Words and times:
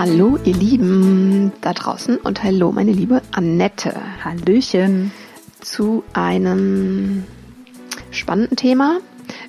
Hallo 0.00 0.38
ihr 0.44 0.54
Lieben 0.54 1.52
da 1.60 1.74
draußen 1.74 2.16
und 2.16 2.42
hallo 2.42 2.72
meine 2.72 2.90
liebe 2.90 3.20
Annette. 3.32 3.92
Hallöchen. 4.24 5.12
Zu 5.60 6.04
einem 6.14 7.24
spannenden 8.10 8.56
Thema, 8.56 9.00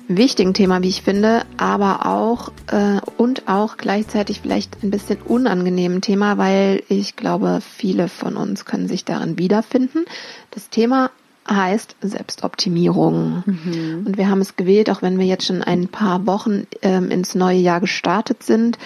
wichtigen 0.08 0.52
Thema, 0.52 0.82
wie 0.82 0.90
ich 0.90 1.00
finde, 1.00 1.46
aber 1.56 2.04
auch 2.04 2.52
äh, 2.66 3.00
und 3.16 3.48
auch 3.48 3.78
gleichzeitig 3.78 4.42
vielleicht 4.42 4.82
ein 4.82 4.90
bisschen 4.90 5.22
unangenehmen 5.22 6.02
Thema, 6.02 6.36
weil 6.36 6.82
ich 6.90 7.16
glaube, 7.16 7.60
viele 7.62 8.08
von 8.08 8.36
uns 8.36 8.66
können 8.66 8.88
sich 8.88 9.06
darin 9.06 9.38
wiederfinden. 9.38 10.04
Das 10.50 10.68
Thema 10.68 11.10
heißt 11.48 11.96
Selbstoptimierung. 12.02 13.42
Mhm. 13.46 14.02
Und 14.06 14.18
wir 14.18 14.28
haben 14.28 14.42
es 14.42 14.56
gewählt, 14.56 14.90
auch 14.90 15.00
wenn 15.00 15.18
wir 15.18 15.24
jetzt 15.24 15.46
schon 15.46 15.62
ein 15.62 15.88
paar 15.88 16.26
Wochen 16.26 16.66
ähm, 16.82 17.10
ins 17.10 17.34
neue 17.34 17.58
Jahr 17.58 17.80
gestartet 17.80 18.42
sind. 18.42 18.76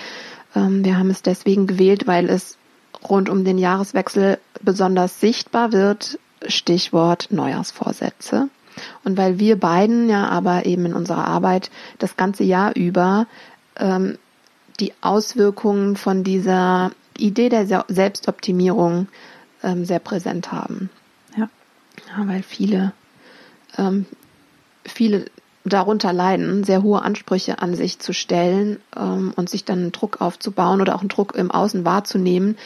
Ähm, 0.57 0.85
wir 0.85 0.99
haben 0.99 1.11
es 1.11 1.23
deswegen 1.23 1.69
gewählt, 1.69 2.09
weil 2.09 2.29
es 2.29 2.57
rund 3.09 3.29
um 3.29 3.45
den 3.45 3.59
Jahreswechsel 3.59 4.39
besonders 4.62 5.21
sichtbar 5.21 5.73
wird. 5.73 6.19
Stichwort 6.49 7.29
Neujahrsvorsätze. 7.31 8.49
Und 9.05 9.17
weil 9.17 9.39
wir 9.39 9.59
beiden 9.59 10.09
ja 10.09 10.29
aber 10.29 10.67
eben 10.67 10.87
in 10.87 10.95
unserer 10.95 11.27
Arbeit 11.27 11.71
das 11.99 12.17
ganze 12.17 12.45
Jahr 12.45 12.75
über 12.75 13.27
ähm, 13.77 14.19
die 14.81 14.93
Auswirkungen 15.01 15.97
von 15.97 16.25
dieser 16.25 16.91
Idee 17.17 17.49
der 17.49 17.84
Selbstoptimierung 17.89 19.09
ähm, 19.62 19.84
sehr 19.84 19.99
präsent 19.99 20.53
haben. 20.53 20.91
Ja. 21.37 21.49
ja 22.09 22.29
weil 22.29 22.43
viele, 22.43 22.93
ähm, 23.79 24.05
viele 24.84 25.27
darunter 25.67 26.12
leiden, 26.12 26.64
sehr 26.64 26.83
hohe 26.83 27.03
Ansprüche 27.03 27.61
an 27.61 27.75
sich 27.75 27.98
zu 27.98 28.12
stellen 28.12 28.78
ähm, 28.97 29.33
und 29.36 29.50
sich 29.50 29.64
dann 29.64 29.78
einen 29.78 29.92
Druck 29.92 30.20
aufzubauen 30.20 30.81
oder 30.81 30.95
auch 30.95 31.00
einen 31.00 31.09
Druck 31.09 31.34
im 31.34 31.50
Außen 31.50 31.84
wahrzunehmen, 31.84 32.56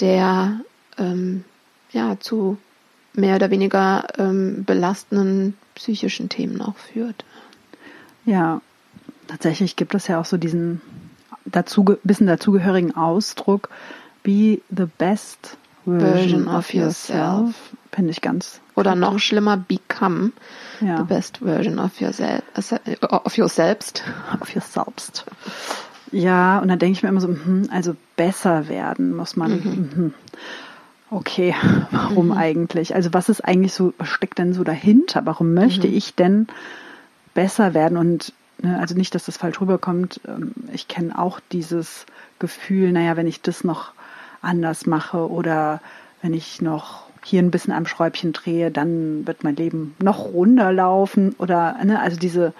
der 0.00 0.60
ähm, 0.98 1.44
ja 1.92 2.18
zu 2.20 2.58
mehr 3.14 3.36
oder 3.36 3.50
weniger 3.50 4.06
ähm, 4.18 4.64
belastenden 4.64 5.56
psychischen 5.74 6.28
Themen 6.28 6.60
auch 6.60 6.76
führt. 6.76 7.24
Ja, 8.24 8.60
tatsächlich 9.26 9.76
gibt 9.76 9.94
es 9.94 10.06
ja 10.06 10.20
auch 10.20 10.24
so 10.24 10.36
diesen 10.36 10.80
dazu, 11.44 11.84
bisschen 12.02 12.26
dazugehörigen 12.26 12.94
Ausdruck, 12.94 13.70
be 14.22 14.60
the 14.70 14.86
best 14.98 15.56
version, 15.84 16.44
version 16.44 16.48
of 16.48 16.74
yourself. 16.74 17.54
Finde 17.92 18.10
ich 18.10 18.20
ganz. 18.20 18.60
Oder 18.78 18.94
noch 18.94 19.18
schlimmer, 19.18 19.56
become 19.56 20.32
ja. 20.80 20.98
the 20.98 21.02
best 21.02 21.38
version 21.38 21.78
of, 21.78 22.00
yourself, 22.00 22.42
of 23.10 23.36
yourself. 23.36 23.76
Of 24.40 24.54
yourself. 24.54 25.24
Ja, 26.12 26.58
und 26.58 26.68
dann 26.68 26.78
denke 26.78 26.96
ich 26.96 27.02
mir 27.02 27.08
immer 27.08 27.20
so, 27.20 27.28
hm, 27.28 27.68
also 27.70 27.96
besser 28.16 28.68
werden 28.68 29.14
muss 29.14 29.36
man. 29.36 29.50
Mhm. 29.50 29.90
Mhm. 29.94 30.14
Okay, 31.10 31.54
warum 31.90 32.26
mhm. 32.26 32.32
eigentlich? 32.32 32.94
Also 32.94 33.12
was 33.12 33.28
ist 33.28 33.40
eigentlich 33.40 33.72
so, 33.72 33.94
was 33.98 34.08
steckt 34.08 34.38
denn 34.38 34.52
so 34.52 34.64
dahinter? 34.64 35.22
Warum 35.24 35.54
möchte 35.54 35.88
mhm. 35.88 35.94
ich 35.94 36.14
denn 36.14 36.46
besser 37.34 37.74
werden? 37.74 37.98
Und 37.98 38.32
ne, 38.62 38.78
also 38.78 38.94
nicht, 38.94 39.14
dass 39.14 39.24
das 39.24 39.36
falsch 39.36 39.60
rüberkommt. 39.60 40.20
Ähm, 40.26 40.52
ich 40.72 40.88
kenne 40.88 41.18
auch 41.18 41.40
dieses 41.52 42.06
Gefühl, 42.38 42.92
naja, 42.92 43.16
wenn 43.16 43.26
ich 43.26 43.42
das 43.42 43.64
noch 43.64 43.92
anders 44.40 44.86
mache 44.86 45.28
oder 45.28 45.80
wenn 46.22 46.34
ich 46.34 46.62
noch 46.62 47.07
hier 47.24 47.42
ein 47.42 47.50
bisschen 47.50 47.72
am 47.72 47.86
Schräubchen 47.86 48.32
drehe, 48.32 48.70
dann 48.70 49.26
wird 49.26 49.44
mein 49.44 49.56
Leben 49.56 49.94
noch 50.02 50.26
runterlaufen 50.26 51.34
oder 51.38 51.76
ne, 51.84 52.00
also 52.00 52.18
diese 52.18 52.52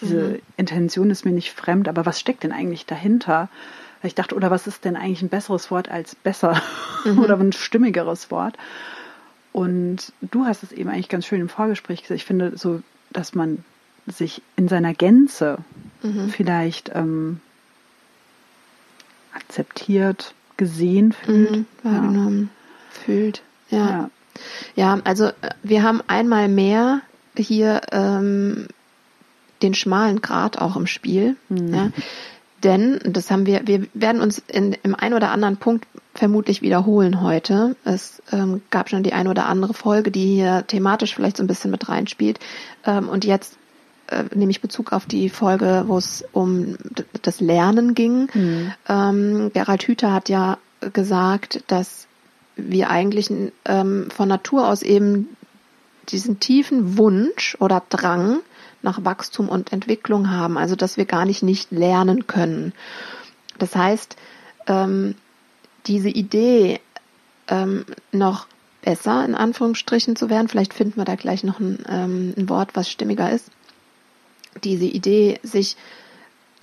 diese 0.00 0.16
mhm. 0.16 0.38
Intention 0.56 1.10
ist 1.10 1.24
mir 1.24 1.32
nicht 1.32 1.52
fremd, 1.52 1.88
aber 1.88 2.06
was 2.06 2.20
steckt 2.20 2.44
denn 2.44 2.52
eigentlich 2.52 2.86
dahinter? 2.86 3.48
Ich 4.02 4.14
dachte, 4.14 4.34
oder 4.34 4.50
was 4.50 4.66
ist 4.66 4.84
denn 4.84 4.96
eigentlich 4.96 5.22
ein 5.22 5.30
besseres 5.30 5.70
Wort 5.70 5.88
als 5.88 6.14
besser 6.14 6.60
mhm. 7.04 7.18
oder 7.20 7.38
ein 7.38 7.52
stimmigeres 7.52 8.30
Wort? 8.30 8.56
Und 9.52 10.12
du 10.20 10.44
hast 10.46 10.62
es 10.62 10.72
eben 10.72 10.90
eigentlich 10.90 11.08
ganz 11.08 11.26
schön 11.26 11.40
im 11.40 11.48
Vorgespräch 11.48 12.02
gesagt. 12.02 12.20
Ich 12.20 12.26
finde 12.26 12.58
so, 12.58 12.82
dass 13.10 13.34
man 13.34 13.64
sich 14.06 14.42
in 14.56 14.68
seiner 14.68 14.94
Gänze 14.94 15.58
mhm. 16.02 16.28
vielleicht 16.28 16.90
ähm, 16.94 17.40
akzeptiert, 19.32 20.34
gesehen 20.56 21.12
fühlt. 21.12 21.50
Mhm, 21.50 21.66
wahrgenommen 21.82 22.50
ja. 22.50 23.00
fühlt. 23.00 23.42
Ja. 23.70 24.10
ja. 24.76 25.00
Also 25.04 25.26
äh, 25.26 25.32
wir 25.62 25.82
haben 25.82 26.02
einmal 26.06 26.48
mehr 26.48 27.00
hier 27.36 27.80
ähm, 27.92 28.68
den 29.62 29.74
schmalen 29.74 30.20
Grat 30.20 30.58
auch 30.58 30.76
im 30.76 30.86
Spiel. 30.86 31.36
Mhm. 31.48 31.74
Ja. 31.74 31.90
Denn, 32.62 32.98
das 33.04 33.30
haben 33.30 33.44
wir, 33.44 33.66
wir 33.66 33.86
werden 33.92 34.22
uns 34.22 34.42
in, 34.48 34.74
im 34.82 34.94
ein 34.94 35.12
oder 35.12 35.30
anderen 35.30 35.58
Punkt 35.58 35.86
vermutlich 36.14 36.62
wiederholen 36.62 37.20
heute. 37.20 37.76
Es 37.84 38.22
ähm, 38.32 38.62
gab 38.70 38.88
schon 38.88 39.02
die 39.02 39.12
ein 39.12 39.28
oder 39.28 39.46
andere 39.46 39.74
Folge, 39.74 40.10
die 40.10 40.26
hier 40.26 40.64
thematisch 40.66 41.14
vielleicht 41.14 41.36
so 41.36 41.42
ein 41.42 41.46
bisschen 41.46 41.70
mit 41.70 41.88
reinspielt. 41.88 42.38
Ähm, 42.86 43.08
und 43.08 43.26
jetzt 43.26 43.58
äh, 44.06 44.24
nehme 44.34 44.50
ich 44.50 44.62
Bezug 44.62 44.92
auf 44.92 45.04
die 45.04 45.28
Folge, 45.28 45.84
wo 45.86 45.98
es 45.98 46.24
um 46.32 46.76
das 47.20 47.40
Lernen 47.40 47.94
ging. 47.94 48.28
Mhm. 48.32 48.72
Ähm, 48.88 49.50
Gerald 49.52 49.82
Hüther 49.82 50.12
hat 50.12 50.30
ja 50.30 50.56
gesagt, 50.92 51.64
dass 51.66 52.06
wir 52.56 52.90
eigentlich 52.90 53.30
ähm, 53.64 54.08
von 54.14 54.28
Natur 54.28 54.68
aus 54.68 54.82
eben 54.82 55.36
diesen 56.08 56.40
tiefen 56.40 56.98
Wunsch 56.98 57.56
oder 57.60 57.82
Drang 57.88 58.40
nach 58.82 59.04
Wachstum 59.04 59.48
und 59.48 59.72
Entwicklung 59.72 60.30
haben, 60.30 60.58
also 60.58 60.76
dass 60.76 60.96
wir 60.96 61.06
gar 61.06 61.24
nicht 61.24 61.42
nicht 61.42 61.72
lernen 61.72 62.26
können. 62.26 62.72
Das 63.58 63.74
heißt, 63.74 64.16
ähm, 64.66 65.14
diese 65.86 66.10
Idee, 66.10 66.80
ähm, 67.48 67.84
noch 68.12 68.46
besser 68.82 69.24
in 69.24 69.34
Anführungsstrichen 69.34 70.16
zu 70.16 70.28
werden, 70.28 70.48
vielleicht 70.48 70.74
finden 70.74 70.96
wir 70.96 71.04
da 71.04 71.14
gleich 71.14 71.44
noch 71.44 71.58
ein, 71.60 71.84
ähm, 71.88 72.34
ein 72.36 72.48
Wort, 72.48 72.70
was 72.74 72.90
stimmiger 72.90 73.30
ist, 73.30 73.50
diese 74.62 74.84
Idee, 74.84 75.40
sich 75.42 75.76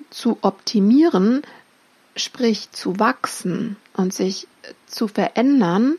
zu 0.10 0.38
optimieren, 0.42 1.42
sprich 2.16 2.72
zu 2.72 3.00
wachsen 3.00 3.78
und 3.94 4.14
sich 4.14 4.48
zu 4.92 5.08
verändern, 5.08 5.96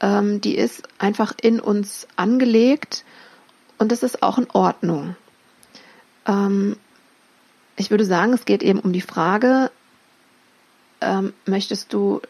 ähm, 0.00 0.40
die 0.40 0.56
ist 0.56 0.88
einfach 0.98 1.34
in 1.40 1.60
uns 1.60 2.06
angelegt 2.16 3.04
und 3.78 3.92
das 3.92 4.02
ist 4.02 4.22
auch 4.22 4.38
in 4.38 4.48
Ordnung. 4.52 5.16
Ähm, 6.26 6.76
ich 7.76 7.90
würde 7.90 8.04
sagen, 8.04 8.32
es 8.32 8.44
geht 8.44 8.62
eben 8.62 8.80
um 8.80 8.92
die 8.92 9.00
Frage, 9.00 9.70
ähm, 11.00 11.32
möchtest 11.44 11.92
du, 11.92 12.20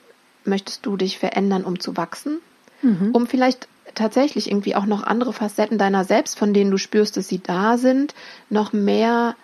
möchtest 0.45 0.85
du 0.87 0.97
dich 0.97 1.19
verändern, 1.19 1.65
um 1.65 1.79
zu 1.79 1.97
wachsen? 1.97 2.39
Mhm. 2.83 3.11
Um 3.13 3.27
vielleicht 3.27 3.69
tatsächlich 3.95 4.51
irgendwie 4.51 4.75
auch 4.75 4.87
noch 4.87 5.03
andere 5.03 5.33
Facetten 5.33 5.79
deiner 5.79 6.05
selbst, 6.05 6.39
von 6.39 6.53
denen 6.53 6.71
du 6.71 6.79
spürst, 6.79 7.17
dass 7.17 7.29
sie 7.29 7.41
da 7.41 7.79
sind, 7.79 8.15
noch 8.51 8.73
mehr, 8.73 9.37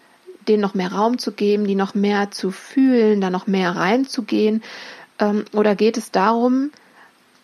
denen 0.49 0.61
noch 0.61 0.75
mehr 0.75 0.93
Raum 0.93 1.19
zu 1.19 1.33
geben, 1.33 1.67
die 1.67 1.75
noch 1.75 1.95
mehr 1.95 2.31
zu 2.31 2.51
fühlen, 2.51 3.21
da 3.21 3.31
noch 3.31 3.47
mehr 3.47 3.75
reinzugehen. 3.75 4.63
Ähm, 5.23 5.45
oder 5.53 5.77
geht 5.77 5.97
es 5.97 6.11
darum, 6.11 6.71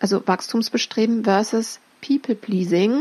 also 0.01 0.27
Wachstumsbestreben 0.27 1.25
versus 1.25 1.79
People 2.01 2.35
Pleasing, 2.35 3.01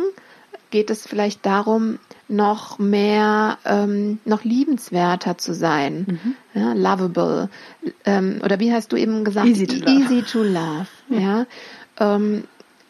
geht 0.69 0.89
es 0.89 1.07
vielleicht 1.07 1.45
darum, 1.45 1.97
noch 2.27 2.77
mehr, 2.77 3.57
ähm, 3.65 4.19
noch 4.25 4.43
liebenswerter 4.43 5.37
zu 5.37 5.53
sein, 5.53 6.05
mhm. 6.07 6.35
ja, 6.53 6.73
lovable, 6.73 7.49
ähm, 8.05 8.41
oder 8.43 8.59
wie 8.59 8.73
hast 8.73 8.91
du 8.91 8.97
eben 8.97 9.23
gesagt, 9.23 9.47
easy 9.47 9.65
to 9.65 9.75
love, 9.75 9.89
easy 9.89 10.21
to 10.23 10.43
love 10.43 10.87
ja, 11.09 11.45
ähm, 11.99 12.43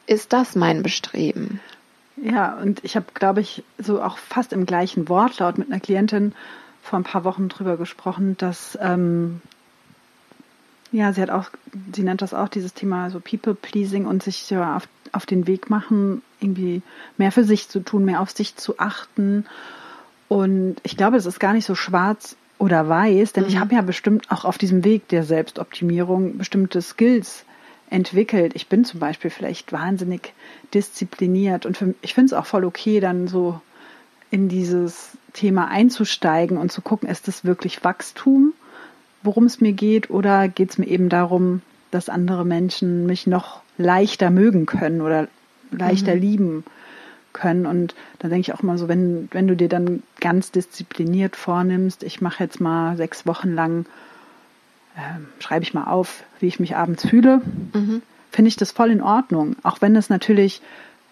ist 0.08 0.34
das 0.34 0.56
mein 0.56 0.84
Bestreben? 0.84 1.60
Ja, 2.20 2.56
und 2.56 2.84
ich 2.84 2.96
habe, 2.96 3.06
glaube 3.14 3.42
ich, 3.42 3.64
so 3.78 4.02
auch 4.02 4.18
fast 4.18 4.52
im 4.52 4.66
gleichen 4.66 5.08
Wortlaut 5.08 5.60
mit 5.60 5.70
einer 5.70 5.80
Klientin 5.80 6.34
vor 6.82 6.98
ein 6.98 7.04
paar 7.04 7.24
Wochen 7.24 7.48
drüber 7.48 7.78
gesprochen, 7.78 8.36
dass 8.38 8.78
ähm, 8.82 9.42
ja, 10.92 11.14
sie 11.14 11.22
hat 11.22 11.30
auch, 11.30 11.50
sie 11.94 12.04
nennt 12.04 12.22
das 12.22 12.34
auch 12.34 12.48
dieses 12.48 12.74
Thema 12.74 13.10
so 13.10 13.20
People 13.20 13.56
Pleasing 13.56 14.06
und 14.06 14.24
sich 14.24 14.50
ja 14.50 14.78
auf, 14.78 14.88
auf 15.12 15.26
den 15.26 15.48
Weg 15.48 15.70
machen, 15.70 16.22
irgendwie 16.40 16.82
mehr 17.18 17.32
für 17.32 17.44
sich 17.44 17.70
zu 17.70 17.80
tun, 17.80 18.06
mehr 18.06 18.22
auf 18.22 18.32
sich 18.32 18.56
zu 18.56 18.80
achten. 18.80 19.46
Und 20.28 20.78
ich 20.84 20.98
glaube, 20.98 21.18
es 21.18 21.26
ist 21.26 21.40
gar 21.40 21.54
nicht 21.54 21.66
so 21.66 21.76
schwarz 21.76 22.36
oder 22.58 22.88
weiß, 22.90 23.34
denn 23.34 23.44
mhm. 23.44 23.50
ich 23.50 23.60
habe 23.60 23.76
ja 23.76 23.82
bestimmt 23.82 24.32
auch 24.32 24.46
auf 24.46 24.58
diesem 24.58 24.84
Weg 24.84 25.08
der 25.10 25.24
Selbstoptimierung 25.24 26.38
bestimmte 26.38 26.82
Skills 26.82 27.46
entwickelt. 27.90 28.54
Ich 28.56 28.68
bin 28.68 28.84
zum 28.84 29.00
Beispiel 29.00 29.30
vielleicht 29.30 29.72
wahnsinnig 29.72 30.34
diszipliniert 30.74 31.66
und 31.66 31.78
für, 31.78 31.96
ich 32.02 32.14
finde 32.14 32.28
es 32.28 32.34
auch 32.34 32.46
voll 32.46 32.66
okay, 32.66 33.00
dann 33.00 33.28
so 33.28 33.62
in 34.30 34.50
dieses 34.50 35.18
Thema 35.34 35.68
einzusteigen 35.70 36.58
und 36.58 36.72
zu 36.72 36.82
gucken, 36.82 37.08
ist 37.08 37.28
das 37.28 37.46
wirklich 37.46 37.84
Wachstum, 37.84 38.54
worum 39.24 39.46
es 39.46 39.62
mir 39.62 39.74
geht, 39.74 40.10
oder 40.10 40.48
geht 40.48 40.72
es 40.72 40.78
mir 40.78 40.88
eben 40.88 41.10
darum, 41.10 41.62
dass 41.92 42.10
andere 42.10 42.46
Menschen 42.46 43.06
mich 43.06 43.28
noch 43.28 43.62
leichter 43.78 44.30
mögen 44.30 44.66
können 44.66 45.02
oder 45.02 45.28
leichter 45.72 46.16
mhm. 46.16 46.22
lieben 46.22 46.64
können. 47.34 47.66
Und 47.66 47.96
dann 48.20 48.32
denke 48.32 48.50
ich 48.50 48.54
auch 48.54 48.64
mal 48.64 48.78
so, 48.78 48.88
wenn, 48.88 49.30
wenn 49.32 49.48
du 49.48 49.56
dir 49.56 49.70
dann 49.70 50.04
ganz 50.20 50.52
diszipliniert 50.52 51.36
vornimmst, 51.36 52.04
ich 52.04 52.22
mache 52.22 52.44
jetzt 52.44 52.60
mal 52.60 52.98
sechs 52.98 53.26
Wochen 53.26 53.54
lang, 53.54 53.86
äh, 54.96 55.42
schreibe 55.42 55.64
ich 55.64 55.74
mal 55.74 55.86
auf, 55.86 56.24
wie 56.40 56.48
ich 56.48 56.60
mich 56.60 56.76
abends 56.76 57.08
fühle, 57.08 57.42
mhm. 57.74 58.02
finde 58.32 58.50
ich 58.50 58.56
das 58.56 58.72
voll 58.72 58.92
in 58.92 59.02
Ordnung. 59.02 59.56
Auch 59.64 59.82
wenn 59.82 59.96
es 59.96 60.10
natürlich 60.10 60.62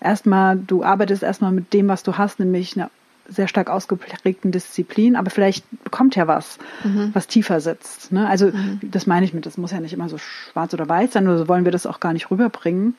erstmal, 0.02 0.58
du 0.58 0.84
arbeitest 0.84 1.24
erstmal 1.24 1.52
mit 1.52 1.74
dem, 1.74 1.88
was 1.88 2.04
du 2.04 2.18
hast, 2.18 2.40
nämlich 2.40 2.76
einer 2.76 2.90
sehr 3.28 3.48
stark 3.48 3.70
ausgeprägten 3.70 4.52
Disziplin, 4.52 5.16
aber 5.16 5.30
vielleicht 5.30 5.66
kommt 5.92 6.16
ja 6.16 6.28
was, 6.28 6.58
mhm. 6.84 7.10
was 7.14 7.28
tiefer 7.28 7.60
sitzt. 7.60 8.12
Ne? 8.12 8.28
Also 8.28 8.48
mhm. 8.48 8.80
das 8.84 9.08
meine 9.08 9.26
ich 9.26 9.34
mit, 9.34 9.46
das 9.46 9.58
muss 9.58 9.72
ja 9.72 9.80
nicht 9.80 9.94
immer 9.94 10.10
so 10.10 10.18
schwarz 10.18 10.74
oder 10.74 10.88
weiß 10.88 11.14
sein, 11.14 11.24
nur 11.24 11.38
so 11.38 11.48
wollen 11.48 11.66
wir 11.66 11.72
das 11.72 11.86
auch 11.86 12.00
gar 12.00 12.14
nicht 12.14 12.30
rüberbringen. 12.32 12.96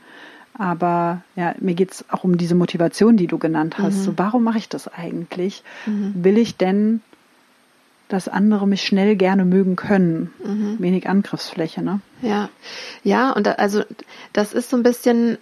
Aber 0.59 1.23
ja, 1.37 1.55
mir 1.59 1.75
geht's 1.75 2.05
auch 2.11 2.25
um 2.25 2.39
diese 2.39 2.55
Motivation, 2.55 3.17
die 3.17 3.27
du 3.27 3.39
genannt 3.39 3.77
hast. 3.79 3.99
Mhm. 3.99 4.03
So, 4.03 4.13
warum 4.17 4.43
mache 4.45 4.59
ich 4.59 4.69
das 4.69 4.89
eigentlich? 4.89 5.63
Mhm. 5.85 6.15
Will 6.17 6.39
ich 6.39 6.57
denn, 6.57 7.03
dass 8.09 8.29
andere 8.29 8.67
mich 8.67 8.83
schnell 8.83 9.17
gerne 9.17 9.45
mögen 9.45 9.77
können? 9.77 10.33
Mhm. 10.43 10.77
Wenig 10.79 11.09
Angriffsfläche, 11.09 11.83
ne? 11.83 12.01
Ja, 12.23 12.49
ja, 13.05 13.33
und 13.33 13.47
da, 13.47 13.53
also 13.53 13.83
das 14.33 14.55
ist 14.55 14.71
so 14.71 14.77
ein 14.77 14.83
bisschen 14.83 15.37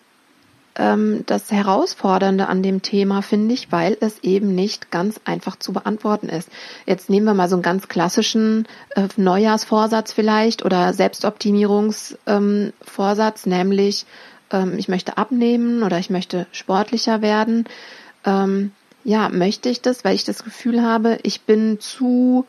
ähm, 0.77 1.25
das 1.27 1.51
Herausfordernde 1.51 2.49
an 2.49 2.63
dem 2.63 2.83
Thema, 2.83 3.23
finde 3.23 3.55
ich, 3.55 3.73
weil 3.73 3.97
es 4.01 4.23
eben 4.23 4.55
nicht 4.55 4.91
ganz 4.91 5.21
einfach 5.25 5.57
zu 5.57 5.73
beantworten 5.73 6.29
ist. 6.29 6.51
Jetzt 6.87 7.09
nehmen 7.11 7.27
wir 7.27 7.35
mal 7.35 7.49
so 7.49 7.57
einen 7.57 7.63
ganz 7.63 7.89
klassischen 7.89 8.69
äh, 8.97 9.09
Neujahrsvorsatz 9.17 10.13
vielleicht 10.13 10.65
oder 10.65 10.93
Selbstoptimierungsvorsatz, 10.93 13.47
ähm, 13.47 13.53
nämlich 13.53 14.07
ähm, 14.51 14.79
ich 14.79 14.89
möchte 14.89 15.19
abnehmen 15.19 15.83
oder 15.83 15.99
ich 15.99 16.11
möchte 16.11 16.47
sportlicher 16.53 17.23
werden. 17.23 17.65
Ähm, 18.25 18.73
ja, 19.05 19.29
möchte 19.29 19.69
ich 19.69 19.83
das, 19.83 20.05
weil 20.05 20.15
ich 20.15 20.25
das 20.25 20.45
Gefühl 20.45 20.83
habe, 20.83 21.19
ich 21.23 21.43
bin 21.43 21.79
zu 21.79 22.47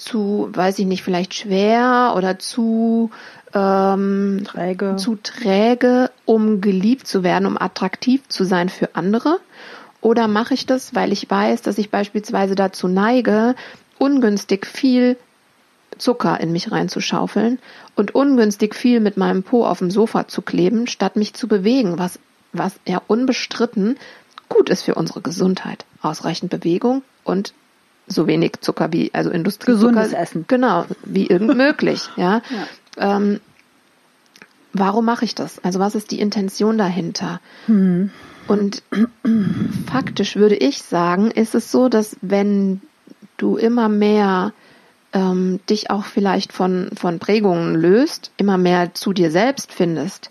zu, 0.00 0.48
weiß 0.52 0.78
ich 0.78 0.86
nicht, 0.86 1.02
vielleicht 1.02 1.34
schwer 1.34 2.14
oder 2.16 2.38
zu 2.38 3.10
ähm, 3.54 4.42
träge. 4.44 4.96
zu 4.96 5.16
träge, 5.16 6.10
um 6.24 6.60
geliebt 6.60 7.06
zu 7.06 7.22
werden, 7.22 7.46
um 7.46 7.60
attraktiv 7.60 8.26
zu 8.28 8.44
sein 8.44 8.68
für 8.68 8.94
andere? 8.94 9.38
Oder 10.00 10.28
mache 10.28 10.54
ich 10.54 10.66
das, 10.66 10.94
weil 10.94 11.12
ich 11.12 11.30
weiß, 11.30 11.62
dass 11.62 11.78
ich 11.78 11.90
beispielsweise 11.90 12.54
dazu 12.54 12.88
neige, 12.88 13.54
ungünstig 13.98 14.66
viel 14.66 15.16
Zucker 15.98 16.40
in 16.40 16.52
mich 16.52 16.72
reinzuschaufeln 16.72 17.58
und 17.94 18.14
ungünstig 18.14 18.74
viel 18.74 19.00
mit 19.00 19.16
meinem 19.16 19.42
Po 19.42 19.66
auf 19.66 19.78
dem 19.78 19.90
Sofa 19.90 20.26
zu 20.26 20.40
kleben, 20.40 20.86
statt 20.86 21.16
mich 21.16 21.34
zu 21.34 21.48
bewegen, 21.48 21.98
was, 21.98 22.18
was 22.52 22.74
ja 22.86 23.02
unbestritten 23.06 23.98
gut 24.48 24.70
ist 24.70 24.82
für 24.82 24.94
unsere 24.94 25.20
Gesundheit. 25.20 25.84
Ausreichend 26.00 26.50
Bewegung 26.50 27.02
und 27.24 27.52
so 28.10 28.26
wenig 28.26 28.60
Zucker 28.60 28.92
wie, 28.92 29.10
also 29.14 29.30
Industriezucker. 29.30 29.88
Gesundes 29.88 30.12
Essen. 30.12 30.44
Genau, 30.48 30.84
wie 31.04 31.26
irgend 31.26 31.56
möglich, 31.56 32.10
ja. 32.16 32.42
ja. 32.50 33.16
Ähm, 33.16 33.40
warum 34.72 35.04
mache 35.04 35.24
ich 35.24 35.34
das? 35.34 35.62
Also 35.64 35.78
was 35.78 35.94
ist 35.94 36.10
die 36.10 36.20
Intention 36.20 36.76
dahinter? 36.76 37.40
Hm. 37.66 38.10
Und 38.46 38.82
faktisch 39.90 40.36
würde 40.36 40.56
ich 40.56 40.82
sagen, 40.82 41.30
ist 41.30 41.54
es 41.54 41.70
so, 41.70 41.88
dass 41.88 42.16
wenn 42.20 42.80
du 43.36 43.56
immer 43.56 43.88
mehr 43.88 44.52
ähm, 45.12 45.60
dich 45.68 45.90
auch 45.90 46.04
vielleicht 46.04 46.52
von, 46.52 46.90
von 46.96 47.18
Prägungen 47.18 47.74
löst, 47.74 48.32
immer 48.36 48.58
mehr 48.58 48.94
zu 48.94 49.12
dir 49.12 49.30
selbst 49.30 49.72
findest, 49.72 50.30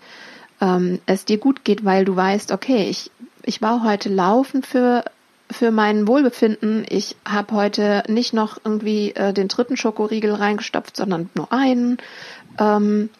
ähm, 0.60 1.00
es 1.06 1.24
dir 1.24 1.38
gut 1.38 1.64
geht, 1.64 1.84
weil 1.84 2.04
du 2.04 2.14
weißt, 2.14 2.52
okay, 2.52 2.88
ich, 2.88 3.10
ich 3.42 3.62
war 3.62 3.84
heute 3.84 4.08
laufen 4.08 4.62
für 4.62 5.04
für 5.50 5.70
mein 5.70 6.06
Wohlbefinden. 6.06 6.84
Ich 6.88 7.16
habe 7.24 7.54
heute 7.54 8.02
nicht 8.08 8.32
noch 8.32 8.58
irgendwie 8.64 9.12
äh, 9.14 9.32
den 9.32 9.48
dritten 9.48 9.76
Schokoriegel 9.76 10.32
reingestopft, 10.32 10.96
sondern 10.96 11.30
nur 11.34 11.52
einen. 11.52 11.98
Ähm, 12.58 13.10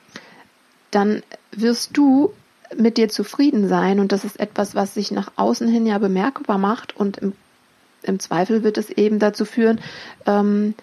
dann 0.91 1.23
wirst 1.53 1.97
du 1.97 2.33
mit 2.77 2.97
dir 2.97 3.09
zufrieden 3.09 3.69
sein 3.69 3.99
und 3.99 4.13
das 4.13 4.25
ist 4.25 4.39
etwas, 4.39 4.75
was 4.75 4.95
sich 4.95 5.11
nach 5.11 5.33
außen 5.37 5.69
hin 5.69 5.87
ja 5.87 5.99
bemerkbar 5.99 6.59
macht 6.59 6.97
und 6.97 7.19
im, 7.19 7.33
im 8.03 8.21
Zweifel 8.21 8.63
wird 8.63 8.79
es 8.79 8.91
eben 8.91 9.19
dazu 9.19 9.45
führen, 9.45 9.81
ähm, 10.27 10.75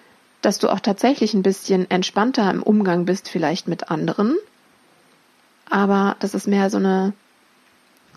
dass 0.42 0.60
du 0.60 0.70
auch 0.70 0.82
tatsächlich 0.82 1.34
ein 1.34 1.44
bisschen 1.44 1.90
entspannter 1.90 2.50
im 2.52 2.62
Umgang 2.62 3.06
bist, 3.06 3.30
vielleicht 3.30 3.68
mit 3.68 3.90
anderen. 3.90 4.36
Aber 5.70 6.16
das 6.20 6.34
ist 6.34 6.48
mehr 6.48 6.70
so 6.70 6.78
eine 6.78 7.14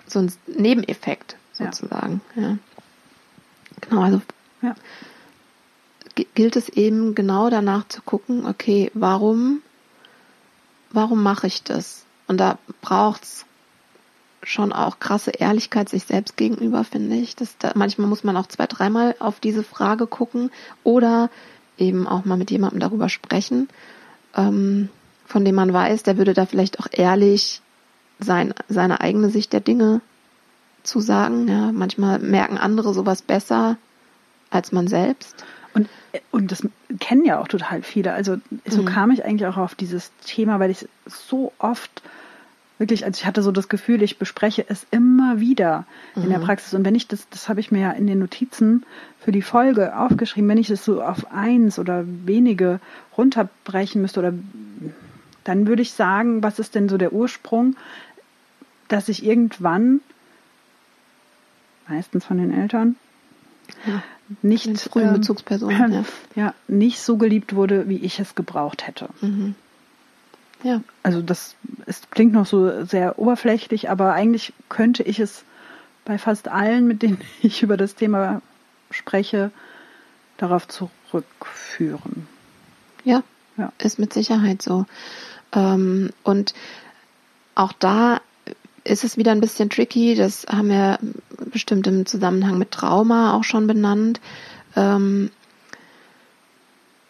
so 0.06 0.18
ein 0.18 0.32
Nebeneffekt 0.46 1.36
sozusagen. 1.52 2.20
Ja. 2.34 2.42
ja. 2.42 2.58
Genau, 3.80 4.02
also 4.02 4.20
ja. 4.62 4.74
gilt 6.34 6.56
es 6.56 6.68
eben 6.68 7.14
genau 7.14 7.50
danach 7.50 7.88
zu 7.88 8.02
gucken, 8.02 8.46
okay, 8.46 8.90
warum, 8.94 9.62
warum 10.90 11.22
mache 11.22 11.46
ich 11.46 11.62
das? 11.62 12.04
Und 12.26 12.38
da 12.38 12.58
braucht 12.82 13.22
es 13.24 13.46
schon 14.42 14.72
auch 14.72 14.98
krasse 15.00 15.32
Ehrlichkeit 15.32 15.88
sich 15.88 16.04
selbst 16.04 16.36
gegenüber, 16.36 16.84
finde 16.84 17.16
ich. 17.16 17.36
Das, 17.36 17.56
da, 17.58 17.72
manchmal 17.74 18.06
muss 18.06 18.24
man 18.24 18.36
auch 18.36 18.46
zwei, 18.46 18.66
dreimal 18.66 19.14
auf 19.18 19.40
diese 19.40 19.62
Frage 19.62 20.06
gucken 20.06 20.50
oder 20.82 21.30
eben 21.78 22.06
auch 22.06 22.24
mal 22.24 22.36
mit 22.36 22.50
jemandem 22.50 22.80
darüber 22.80 23.08
sprechen, 23.08 23.68
ähm, 24.36 24.88
von 25.26 25.44
dem 25.44 25.54
man 25.54 25.72
weiß, 25.72 26.02
der 26.02 26.18
würde 26.18 26.34
da 26.34 26.46
vielleicht 26.46 26.80
auch 26.80 26.86
ehrlich 26.90 27.62
sein, 28.18 28.54
seine 28.68 29.00
eigene 29.00 29.30
Sicht 29.30 29.52
der 29.52 29.60
Dinge 29.60 30.00
zu 30.82 31.00
sagen. 31.00 31.48
Ja, 31.48 31.72
manchmal 31.72 32.18
merken 32.18 32.58
andere 32.58 32.94
sowas 32.94 33.22
besser 33.22 33.76
als 34.50 34.72
man 34.72 34.88
selbst. 34.88 35.44
Und, 35.74 35.88
und 36.32 36.50
das 36.50 36.66
kennen 36.98 37.24
ja 37.24 37.38
auch 37.38 37.48
total 37.48 37.82
viele. 37.82 38.12
Also 38.12 38.38
so 38.66 38.82
mhm. 38.82 38.86
kam 38.86 39.10
ich 39.10 39.24
eigentlich 39.24 39.46
auch 39.46 39.56
auf 39.56 39.74
dieses 39.74 40.10
Thema, 40.24 40.58
weil 40.58 40.70
ich 40.70 40.88
so 41.06 41.52
oft 41.58 42.02
wirklich, 42.78 43.04
also 43.04 43.18
ich 43.18 43.26
hatte 43.26 43.42
so 43.42 43.52
das 43.52 43.68
Gefühl, 43.68 44.02
ich 44.02 44.18
bespreche 44.18 44.64
es 44.66 44.86
immer 44.90 45.38
wieder 45.38 45.84
mhm. 46.14 46.24
in 46.24 46.28
der 46.30 46.38
mhm. 46.38 46.44
Praxis. 46.44 46.74
Und 46.74 46.84
wenn 46.84 46.94
ich 46.94 47.06
das, 47.06 47.28
das 47.28 47.48
habe 47.48 47.60
ich 47.60 47.70
mir 47.70 47.80
ja 47.80 47.90
in 47.92 48.06
den 48.06 48.18
Notizen 48.18 48.84
für 49.20 49.32
die 49.32 49.42
Folge 49.42 49.96
aufgeschrieben, 49.96 50.48
wenn 50.48 50.58
ich 50.58 50.68
das 50.68 50.84
so 50.84 51.02
auf 51.02 51.30
eins 51.30 51.78
oder 51.78 52.04
wenige 52.06 52.80
runterbrechen 53.16 54.00
müsste 54.00 54.20
oder 54.20 54.32
dann 55.44 55.66
würde 55.66 55.82
ich 55.82 55.92
sagen, 55.92 56.42
was 56.42 56.58
ist 56.58 56.74
denn 56.74 56.88
so 56.88 56.96
der 56.98 57.12
Ursprung, 57.12 57.76
dass 58.88 59.08
ich 59.08 59.24
irgendwann, 59.24 60.00
meistens 61.90 62.24
von 62.24 62.38
den 62.38 62.52
Eltern, 62.52 62.96
ja. 63.86 64.02
nicht 64.42 64.80
frühen 64.80 65.08
ähm, 65.08 65.14
Bezugspersonen, 65.14 65.92
ja. 65.92 66.04
ja. 66.34 66.54
nicht 66.68 67.00
so 67.00 67.16
geliebt 67.16 67.54
wurde, 67.54 67.88
wie 67.88 67.98
ich 67.98 68.20
es 68.20 68.34
gebraucht 68.34 68.86
hätte. 68.86 69.08
Mhm. 69.20 69.54
Ja. 70.62 70.82
Also 71.02 71.22
das 71.22 71.56
es 71.86 72.02
klingt 72.10 72.32
noch 72.32 72.46
so 72.46 72.84
sehr 72.84 73.18
oberflächlich, 73.18 73.90
aber 73.90 74.12
eigentlich 74.12 74.52
könnte 74.68 75.02
ich 75.02 75.18
es 75.18 75.44
bei 76.04 76.18
fast 76.18 76.48
allen, 76.48 76.86
mit 76.86 77.02
denen 77.02 77.20
ich 77.42 77.62
über 77.62 77.76
das 77.76 77.94
Thema 77.94 78.42
spreche, 78.90 79.50
darauf 80.36 80.66
zurückführen. 80.68 82.26
Ja, 83.04 83.22
ja. 83.56 83.72
ist 83.78 83.98
mit 83.98 84.12
Sicherheit 84.12 84.62
so. 84.62 84.86
Ähm, 85.52 86.10
und 86.22 86.54
auch 87.54 87.72
da 87.72 88.20
ist 88.84 89.04
es 89.04 89.16
wieder 89.16 89.32
ein 89.32 89.40
bisschen 89.40 89.70
tricky. 89.70 90.14
Das 90.14 90.46
haben 90.48 90.68
wir 90.68 90.98
bestimmt 91.52 91.86
im 91.86 92.06
Zusammenhang 92.06 92.58
mit 92.58 92.70
Trauma 92.70 93.34
auch 93.34 93.44
schon 93.44 93.66
benannt. 93.66 94.20
Ähm, 94.76 95.30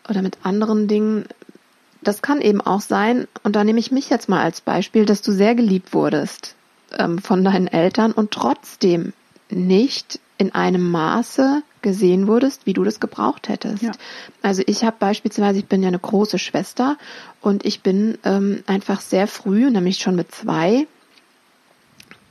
oder 0.08 0.22
mit 0.22 0.38
anderen 0.42 0.88
Dingen 0.88 1.26
das 2.02 2.22
kann 2.22 2.40
eben 2.40 2.60
auch 2.60 2.80
sein, 2.80 3.26
und 3.42 3.56
da 3.56 3.64
nehme 3.64 3.78
ich 3.78 3.90
mich 3.90 4.10
jetzt 4.10 4.28
mal 4.28 4.42
als 4.42 4.60
Beispiel, 4.60 5.04
dass 5.04 5.22
du 5.22 5.32
sehr 5.32 5.54
geliebt 5.54 5.92
wurdest 5.92 6.54
ähm, 6.98 7.18
von 7.18 7.44
deinen 7.44 7.66
Eltern 7.66 8.12
und 8.12 8.30
trotzdem 8.30 9.12
nicht 9.50 10.20
in 10.38 10.54
einem 10.54 10.90
Maße 10.90 11.62
gesehen 11.82 12.26
wurdest, 12.26 12.66
wie 12.66 12.72
du 12.72 12.84
das 12.84 13.00
gebraucht 13.00 13.48
hättest. 13.48 13.82
Ja. 13.82 13.92
Also 14.42 14.62
ich 14.66 14.84
habe 14.84 14.96
beispielsweise, 14.98 15.58
ich 15.58 15.66
bin 15.66 15.82
ja 15.82 15.88
eine 15.88 15.98
große 15.98 16.38
Schwester 16.38 16.96
und 17.40 17.64
ich 17.66 17.82
bin 17.82 18.16
ähm, 18.24 18.62
einfach 18.66 19.00
sehr 19.00 19.26
früh, 19.26 19.70
nämlich 19.70 19.98
schon 19.98 20.16
mit 20.16 20.32
zwei, 20.34 20.86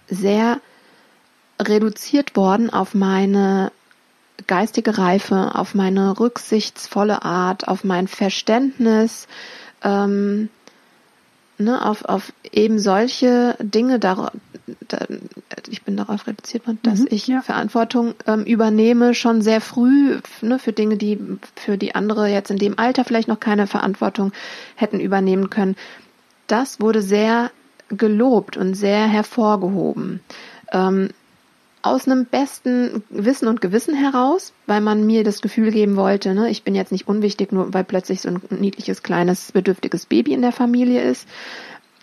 sehr 0.10 0.60
reduziert 1.62 2.36
worden 2.36 2.70
auf 2.70 2.94
meine 2.94 3.72
geistige 4.48 4.98
Reife, 4.98 5.56
auf 5.56 5.76
meine 5.76 6.20
rücksichtsvolle 6.20 7.24
Art, 7.24 7.68
auf 7.68 7.84
mein 7.84 8.08
Verständnis, 8.08 9.28
ähm, 9.84 10.50
ne, 11.58 11.86
auf, 11.86 12.06
auf 12.06 12.34
eben 12.52 12.80
solche 12.80 13.56
Dinge, 13.60 14.00
da, 14.00 14.32
da, 14.88 15.06
ich 15.68 15.84
bin 15.84 15.98
darauf 15.98 16.26
reduziert 16.26 16.66
worden, 16.66 16.80
dass 16.84 17.02
mhm, 17.02 17.08
ich 17.12 17.28
ja. 17.28 17.42
Verantwortung 17.42 18.16
ähm, 18.26 18.44
übernehme, 18.44 19.14
schon 19.14 19.42
sehr 19.42 19.62
früh 19.62 20.20
ne, 20.42 20.58
für 20.58 20.74
Dinge, 20.74 20.98
die 20.98 21.20
für 21.56 21.78
die 21.78 21.96
andere 21.96 22.28
jetzt 22.28 22.50
in 22.50 22.58
dem 22.58 22.80
Alter 22.80 23.04
vielleicht 23.04 23.28
noch 23.28 23.40
keine 23.40 23.68
Verantwortung 23.68 24.32
hätten 24.76 25.00
übernehmen 25.00 25.50
können. 25.50 25.76
Das 26.48 26.80
wurde 26.80 27.02
sehr 27.02 27.52
gelobt 27.90 28.58
und 28.58 28.76
sehr 28.76 29.08
hervorgehoben. 29.08 30.22
Ähm, 30.72 31.10
aus 31.82 32.08
einem 32.08 32.26
besten 32.26 33.04
Wissen 33.10 33.48
und 33.48 33.62
Gewissen 33.62 33.96
heraus, 33.96 34.54
weil 34.68 34.82
man 34.82 35.06
mir 35.06 35.24
das 35.24 35.42
Gefühl 35.42 35.72
geben 35.72 35.96
wollte, 35.96 36.34
ne, 36.34 36.50
ich 36.50 36.64
bin 36.64 36.76
jetzt 36.76 36.92
nicht 36.92 37.08
unwichtig, 37.08 37.52
nur 37.52 37.74
weil 37.74 37.86
plötzlich 37.86 38.22
so 38.22 38.30
ein 38.30 38.42
niedliches, 38.50 39.02
kleines, 39.02 39.52
bedürftiges 39.52 40.06
Baby 40.06 40.34
in 40.34 40.42
der 40.42 40.52
Familie 40.52 41.02
ist. 41.02 41.28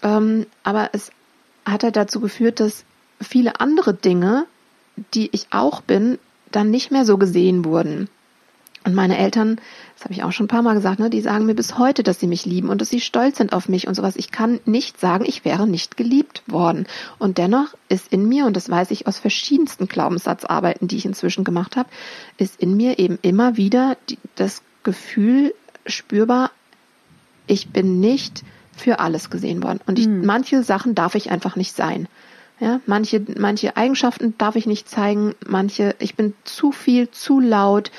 Ähm, 0.02 0.46
aber 0.62 0.90
es 0.92 1.10
hat 1.66 1.82
halt 1.82 1.96
dazu 1.96 2.20
geführt, 2.20 2.60
dass 2.60 2.84
viele 3.20 3.60
andere 3.60 3.92
Dinge, 3.92 4.46
die 5.14 5.28
ich 5.32 5.48
auch 5.50 5.82
bin, 5.82 6.18
dann 6.50 6.70
nicht 6.70 6.90
mehr 6.90 7.04
so 7.04 7.18
gesehen 7.18 7.64
wurden. 7.64 8.08
Und 8.84 8.94
meine 8.94 9.18
Eltern, 9.18 9.60
das 9.96 10.04
habe 10.04 10.12
ich 10.12 10.22
auch 10.22 10.32
schon 10.32 10.44
ein 10.44 10.48
paar 10.48 10.60
Mal 10.60 10.74
gesagt, 10.74 10.98
ne, 10.98 11.08
die 11.08 11.22
sagen 11.22 11.46
mir 11.46 11.54
bis 11.54 11.78
heute, 11.78 12.02
dass 12.02 12.20
sie 12.20 12.26
mich 12.26 12.44
lieben 12.44 12.68
und 12.68 12.82
dass 12.82 12.90
sie 12.90 13.00
stolz 13.00 13.38
sind 13.38 13.54
auf 13.54 13.66
mich 13.66 13.88
und 13.88 13.94
sowas. 13.94 14.16
Ich 14.16 14.30
kann 14.30 14.60
nicht 14.66 15.00
sagen, 15.00 15.24
ich 15.26 15.46
wäre 15.46 15.66
nicht 15.66 15.96
geliebt 15.96 16.42
worden. 16.46 16.86
Und 17.18 17.38
dennoch 17.38 17.68
ist 17.88 18.12
in 18.12 18.28
mir, 18.28 18.44
und 18.44 18.56
das 18.56 18.68
weiß 18.68 18.90
ich 18.90 19.06
aus 19.06 19.18
verschiedensten 19.18 19.88
Glaubenssatzarbeiten, 19.88 20.86
die 20.86 20.98
ich 20.98 21.06
inzwischen 21.06 21.44
gemacht 21.44 21.76
habe, 21.76 21.88
ist 22.36 22.60
in 22.60 22.76
mir 22.76 22.98
eben 22.98 23.18
immer 23.22 23.56
wieder 23.56 23.96
die, 24.10 24.18
das 24.34 24.62
Gefühl 24.82 25.54
spürbar, 25.86 26.50
ich 27.46 27.70
bin 27.70 27.98
nicht 27.98 28.42
für 28.76 29.00
alles 29.00 29.30
gesehen 29.30 29.62
worden. 29.62 29.80
Und 29.86 29.98
ich, 29.98 30.04
hm. 30.04 30.26
manche 30.26 30.62
Sachen 30.62 30.94
darf 30.94 31.14
ich 31.14 31.30
einfach 31.30 31.56
nicht 31.56 31.74
sein. 31.74 32.06
Ja, 32.60 32.80
manche, 32.86 33.22
manche 33.38 33.76
Eigenschaften 33.76 34.34
darf 34.38 34.56
ich 34.56 34.66
nicht 34.66 34.88
zeigen, 34.88 35.34
manche, 35.46 35.94
ich 35.98 36.14
bin 36.16 36.34
zu 36.44 36.72
viel, 36.72 37.10
zu 37.10 37.38
laut, 37.38 37.90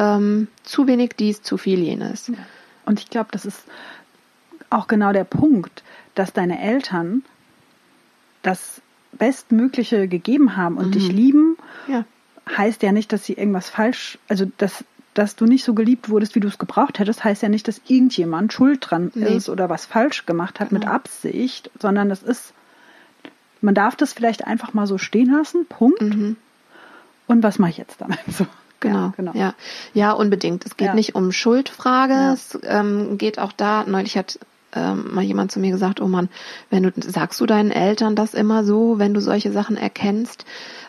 ähm, 0.00 0.48
zu 0.62 0.86
wenig 0.86 1.10
dies, 1.18 1.42
zu 1.42 1.58
viel 1.58 1.78
jenes. 1.80 2.32
Und 2.86 2.98
ich 3.00 3.10
glaube, 3.10 3.28
das 3.32 3.44
ist 3.44 3.64
auch 4.70 4.86
genau 4.86 5.12
der 5.12 5.24
Punkt, 5.24 5.84
dass 6.14 6.32
deine 6.32 6.60
Eltern 6.60 7.22
das 8.42 8.80
Bestmögliche 9.12 10.08
gegeben 10.08 10.56
haben 10.56 10.78
und 10.78 10.88
mhm. 10.88 10.92
dich 10.92 11.12
lieben, 11.12 11.56
ja. 11.86 12.04
heißt 12.56 12.82
ja 12.82 12.92
nicht, 12.92 13.12
dass 13.12 13.24
sie 13.24 13.34
irgendwas 13.34 13.68
falsch, 13.68 14.18
also 14.28 14.46
dass, 14.56 14.84
dass 15.12 15.36
du 15.36 15.44
nicht 15.44 15.64
so 15.64 15.74
geliebt 15.74 16.08
wurdest, 16.08 16.34
wie 16.34 16.40
du 16.40 16.48
es 16.48 16.58
gebraucht 16.58 16.98
hättest, 16.98 17.22
heißt 17.22 17.42
ja 17.42 17.50
nicht, 17.50 17.68
dass 17.68 17.82
irgendjemand 17.86 18.54
schuld 18.54 18.78
dran 18.80 19.10
nee. 19.14 19.36
ist 19.36 19.50
oder 19.50 19.68
was 19.68 19.84
falsch 19.84 20.24
gemacht 20.24 20.60
hat 20.60 20.70
genau. 20.70 20.80
mit 20.80 20.88
Absicht, 20.88 21.70
sondern 21.78 22.08
das 22.08 22.22
ist, 22.22 22.54
man 23.60 23.74
darf 23.74 23.96
das 23.96 24.14
vielleicht 24.14 24.46
einfach 24.46 24.72
mal 24.72 24.86
so 24.86 24.96
stehen 24.96 25.30
lassen, 25.30 25.66
Punkt. 25.66 26.00
Mhm. 26.00 26.36
Und 27.26 27.42
was 27.42 27.58
mache 27.58 27.70
ich 27.70 27.78
jetzt 27.78 28.00
damit? 28.00 28.18
So. 28.30 28.46
Genau, 28.80 28.98
ja, 28.98 29.12
genau. 29.16 29.32
Ja, 29.34 29.54
ja 29.94 30.12
unbedingt. 30.12 30.66
Es 30.66 30.76
geht 30.76 30.88
ja. 30.88 30.94
nicht 30.94 31.14
um 31.14 31.32
Schuldfrage. 31.32 32.14
Ja. 32.14 32.32
Es 32.32 32.58
ähm, 32.64 33.18
geht 33.18 33.38
auch 33.38 33.52
da, 33.52 33.84
neulich 33.86 34.16
hat 34.16 34.38
ähm, 34.72 35.14
mal 35.14 35.24
jemand 35.24 35.52
zu 35.52 35.60
mir 35.60 35.70
gesagt, 35.70 36.00
oh 36.00 36.08
Mann, 36.08 36.28
wenn 36.70 36.84
du, 36.84 36.92
sagst 36.96 37.40
du 37.40 37.46
deinen 37.46 37.70
Eltern 37.70 38.16
das 38.16 38.34
immer 38.34 38.64
so, 38.64 38.98
wenn 38.98 39.14
du 39.14 39.20
solche 39.20 39.52
Sachen 39.52 39.76
erkennst? 39.76 40.44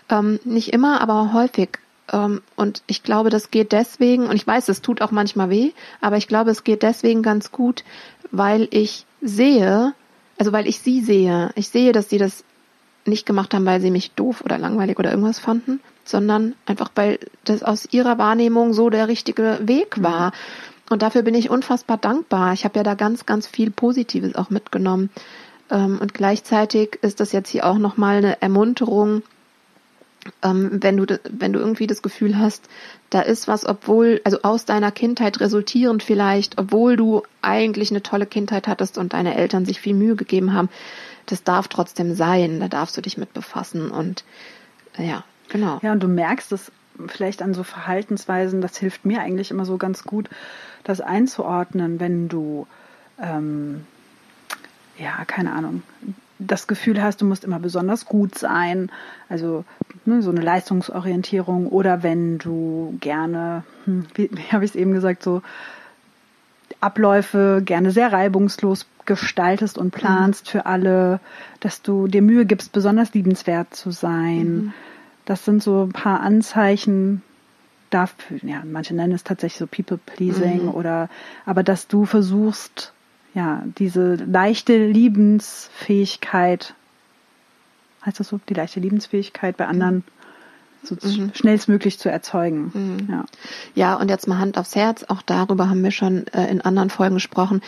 Ähm, 0.10 0.39
nicht 0.43 0.74
immer, 0.74 1.01
aber 1.01 1.33
häufig. 1.33 1.79
Ähm, 2.12 2.41
und 2.55 2.83
ich 2.88 3.03
glaube, 3.03 3.29
das 3.29 3.51
geht 3.51 3.71
deswegen, 3.71 4.27
und 4.27 4.36
ich 4.36 4.48
weiß, 4.48 4.69
es 4.69 4.81
tut 4.81 5.01
auch 5.01 5.12
manchmal 5.12 5.50
weh, 5.50 5.71
aber 6.00 6.17
ich 6.17 6.27
glaube, 6.27 6.51
es 6.51 6.63
geht 6.63 6.83
deswegen 6.83 7.24
ganz 7.24 7.51
gut, 7.51 7.83
weil 8.31 8.67
ich 8.71 9.05
sehe, 9.21 9.93
also 10.38 10.51
weil 10.51 10.67
ich 10.67 10.79
sie 10.79 11.01
sehe. 11.01 11.51
Ich 11.55 11.69
sehe, 11.69 11.91
dass 11.91 12.10
sie 12.10 12.17
das 12.17 12.43
nicht 13.05 13.25
gemacht 13.25 13.53
haben, 13.53 13.65
weil 13.65 13.81
sie 13.81 13.91
mich 13.91 14.12
doof 14.12 14.41
oder 14.41 14.57
langweilig 14.57 15.00
oder 15.00 15.10
irgendwas 15.10 15.39
fanden, 15.39 15.79
sondern 16.03 16.55
einfach, 16.65 16.91
weil 16.96 17.20
das 17.43 17.63
aus 17.63 17.88
ihrer 17.91 18.17
Wahrnehmung 18.17 18.74
so 18.74 18.89
der 18.89 19.08
richtige 19.08 19.60
Weg 19.62 20.01
war. 20.01 20.31
Und 20.89 21.01
dafür 21.01 21.22
bin 21.22 21.36
ich 21.36 21.50
unfassbar 21.50 21.98
dankbar. 21.98 22.53
Ich 22.53 22.65
habe 22.65 22.79
ja 22.79 22.84
da 22.84 22.96
ganz, 22.96 23.25
ganz 23.25 23.48
viel 23.48 23.72
Positives 23.72 24.36
auch 24.36 24.50
mitgenommen. 24.50 25.10
Ähm, 25.70 26.00
und 26.01 26.13
gleichzeitig 26.13 27.00
ist 27.01 27.20
das 27.20 27.31
jetzt 27.31 27.50
hier 27.50 27.65
auch 27.65 27.77
nochmal 27.77 28.17
eine 28.17 28.41
Ermunterung, 28.41 29.24
ähm, 30.43 30.70
wenn 30.72 30.98
du, 30.98 31.20
wenn 31.29 31.53
du 31.53 31.60
irgendwie 31.60 31.88
das 31.88 32.01
Gefühl 32.01 32.38
hast, 32.38 32.67
da 33.10 33.22
ist 33.22 33.48
was, 33.48 33.65
obwohl, 33.65 34.22
also 34.24 34.41
aus 34.43 34.65
deiner 34.65 34.91
Kindheit 34.91 35.39
resultierend 35.39 36.03
vielleicht, 36.03 36.60
obwohl 36.60 36.96
du 36.96 37.24
eigentlich 37.41 37.89
eine 37.89 38.03
tolle 38.03 38.25
Kindheit 38.25 38.67
hattest 38.67 38.98
und 38.98 39.13
deine 39.13 39.36
Eltern 39.36 39.65
sich 39.65 39.81
viel 39.81 39.96
Mühe 39.96 40.15
gegeben 40.15 40.53
haben, 40.53 40.70
das 41.25 41.43
darf 41.43 41.67
trotzdem 41.67 42.13
sein, 42.15 42.60
da 42.60 42.67
darfst 42.67 42.98
du 42.98 43.01
dich 43.01 43.17
mit 43.17 43.34
befassen 43.34 43.89
und 43.89 44.24
ja, 44.98 45.24
genau. 45.51 45.79
Ja, 45.81 45.91
und 45.91 46.01
du 46.01 46.08
merkst 46.08 46.51
es 46.51 46.72
vielleicht 47.08 47.41
an 47.41 47.53
so 47.53 47.63
Verhaltensweisen, 47.63 48.62
das 48.62 48.77
hilft 48.77 49.05
mir 49.05 49.22
eigentlich 49.22 49.51
immer 49.51 49.65
so 49.65 49.77
ganz 49.77 50.03
gut, 50.03 50.29
das 50.84 51.01
einzuordnen, 51.01 52.00
wenn 52.00 52.27
du, 52.27 52.67
ähm, 53.22 53.86
ja, 54.98 55.24
keine 55.25 55.53
Ahnung, 55.53 55.84
das 56.39 56.67
Gefühl 56.67 57.01
hast, 57.01 57.22
du 57.22 57.25
musst 57.25 57.43
immer 57.43 57.60
besonders 57.60 58.05
gut 58.05 58.38
sein, 58.38 58.91
also 59.29 59.63
ne, 60.05 60.22
so 60.22 60.31
eine 60.31 60.41
Leistungsorientierung, 60.41 61.67
oder 61.67 62.03
wenn 62.03 62.38
du 62.39 62.98
gerne, 63.00 63.63
hm, 63.86 64.05
wie, 64.15 64.29
wie 64.34 64.51
habe 64.51 64.65
ich 64.65 64.72
es 64.72 64.75
eben 64.75 64.93
gesagt, 64.93 65.24
so 65.24 65.41
Abläufe 66.79 67.62
gerne 67.63 67.91
sehr 67.91 68.12
reibungslos 68.12 68.88
gestaltest 69.05 69.77
und 69.77 69.91
planst 69.91 70.46
mhm. 70.46 70.50
für 70.50 70.65
alle, 70.65 71.20
dass 71.60 71.81
du 71.81 72.08
dir 72.08 72.22
Mühe 72.22 72.46
gibst, 72.46 72.72
besonders 72.72 73.13
liebenswert 73.13 73.75
zu 73.75 73.91
sein. 73.91 74.53
Mhm. 74.53 74.74
Das 75.25 75.46
sind 75.46 75.62
so 75.63 75.84
ein 75.84 75.94
paar 75.94 76.22
Anzeichen 76.22 77.22
dafür, 77.90 78.40
ja, 78.44 78.63
manche 78.66 78.96
nennen 78.96 79.13
es 79.13 79.24
tatsächlich 79.24 79.60
so 79.60 79.68
People-Pleasing 79.68 80.63
mhm. 80.63 80.70
oder, 80.70 81.10
aber 81.46 81.62
dass 81.62 81.88
du 81.88 82.06
versuchst, 82.06 82.94
ja, 83.34 83.63
diese 83.78 84.16
leichte 84.16 84.88
Liebensfähigkeit, 84.88 86.74
heißt 88.06 88.20
das 88.20 88.30
so, 88.30 88.40
die 88.50 88.54
leichte 88.54 88.80
Liebensfähigkeit 88.80 89.58
bei 89.58 89.68
anderen 89.68 90.04
so 90.84 90.96
mhm. 91.01 91.32
schnellstmöglich 91.34 92.00
zu 92.00 92.10
erzeugen. 92.10 92.72
Mhm. 92.74 93.08
Ja. 93.12 93.25
ja, 93.75 93.96
und 93.96 94.10
jetzt 94.10 94.28
mal 94.28 94.40
Hand 94.40 94.58
aufs 94.58 94.75
Herz, 94.75 95.04
auch 95.04 95.22
darüber 95.22 95.70
haben 95.70 95.84
wir 95.84 95.92
schon 95.92 96.28
äh, 96.28 96.48
in 96.48 96.62
anderen 96.62 96.90
Folgen 96.90 97.16
gesprochen. 97.16 97.62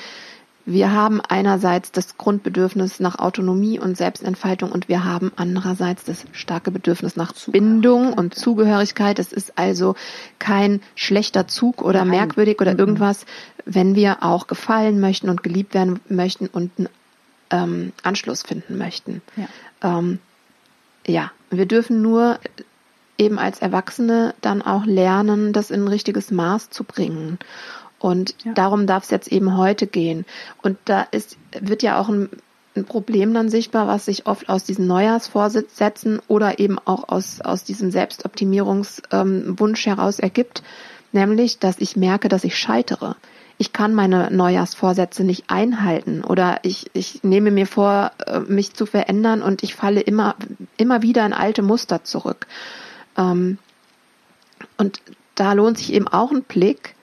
Wir 0.65 0.93
haben 0.93 1.19
einerseits 1.19 1.91
das 1.91 2.17
Grundbedürfnis 2.17 3.01
nach 3.01 3.19
Autonomie 3.19 3.79
und 3.79 3.97
Selbstentfaltung 3.97 4.71
und 4.71 4.87
wir 4.87 5.03
haben 5.03 5.31
andererseits 5.35 6.05
das 6.05 6.25
starke 6.31 6.71
Bedürfnis 6.71 7.17
nach 7.17 7.33
Bindung 7.47 8.13
und 8.13 8.33
Zugehörigkeit. 8.33 9.19
Es 9.19 9.33
ist 9.33 9.57
also 9.57 9.95
kein 10.39 10.81
schlechter 10.95 11.47
Zug 11.47 11.81
oder 11.81 12.05
Nein. 12.05 12.11
merkwürdig 12.11 12.61
oder 12.61 12.73
mhm. 12.73 12.79
irgendwas, 12.79 13.25
wenn 13.65 13.95
wir 13.95 14.23
auch 14.23 14.47
gefallen 14.47 15.01
möchten 15.01 15.29
und 15.29 15.43
geliebt 15.43 15.73
werden 15.73 15.99
möchten 16.07 16.47
und 16.47 16.71
einen 16.77 16.89
ähm, 17.49 17.93
Anschluss 18.01 18.41
finden 18.41 18.77
möchten. 18.77 19.21
Ja. 19.35 19.99
Ähm, 19.99 20.19
ja, 21.05 21.31
wir 21.49 21.65
dürfen 21.65 22.01
nur 22.01 22.39
eben 23.17 23.37
als 23.37 23.59
Erwachsene 23.59 24.33
dann 24.39 24.61
auch 24.61 24.85
lernen, 24.85 25.51
das 25.51 25.71
in 25.71 25.83
ein 25.83 25.87
richtiges 25.89 26.31
Maß 26.31 26.69
zu 26.69 26.85
bringen. 26.85 27.37
Und 28.03 28.35
ja. 28.43 28.51
darum 28.51 28.85
darf 28.85 29.05
es 29.05 29.11
jetzt 29.11 29.31
eben 29.31 29.55
heute 29.55 29.87
gehen. 29.87 30.25
Und 30.61 30.77
da 30.83 31.03
ist, 31.11 31.37
wird 31.57 31.83
ja 31.83 31.97
auch 32.01 32.09
ein, 32.09 32.27
ein 32.75 32.83
Problem 32.83 33.33
dann 33.33 33.47
sichtbar, 33.47 33.87
was 33.87 34.03
sich 34.03 34.27
oft 34.27 34.49
aus 34.49 34.65
diesen 34.65 34.87
Neujahrsvorsätzen 34.87 36.19
oder 36.27 36.59
eben 36.59 36.79
auch 36.79 37.07
aus, 37.07 37.39
aus 37.39 37.63
diesem 37.63 37.91
Selbstoptimierungswunsch 37.91 39.87
ähm, 39.87 39.95
heraus 39.95 40.19
ergibt, 40.19 40.63
nämlich, 41.13 41.59
dass 41.59 41.79
ich 41.79 41.95
merke, 41.95 42.27
dass 42.27 42.43
ich 42.43 42.57
scheitere. 42.57 43.15
Ich 43.57 43.71
kann 43.71 43.93
meine 43.93 44.29
Neujahrsvorsätze 44.31 45.23
nicht 45.23 45.45
einhalten 45.47 46.25
oder 46.25 46.59
ich, 46.63 46.87
ich 46.91 47.23
nehme 47.23 47.51
mir 47.51 47.67
vor, 47.67 48.11
äh, 48.27 48.41
mich 48.41 48.73
zu 48.73 48.85
verändern 48.85 49.41
und 49.41 49.63
ich 49.63 49.75
falle 49.75 50.01
immer, 50.01 50.35
immer 50.75 51.03
wieder 51.03 51.25
in 51.25 51.31
alte 51.31 51.61
Muster 51.61 52.03
zurück. 52.03 52.47
Ähm, 53.17 53.59
und 54.75 55.01
da 55.35 55.53
lohnt 55.53 55.77
sich 55.77 55.93
eben 55.93 56.09
auch 56.09 56.31
ein 56.31 56.43
Blick, 56.43 56.95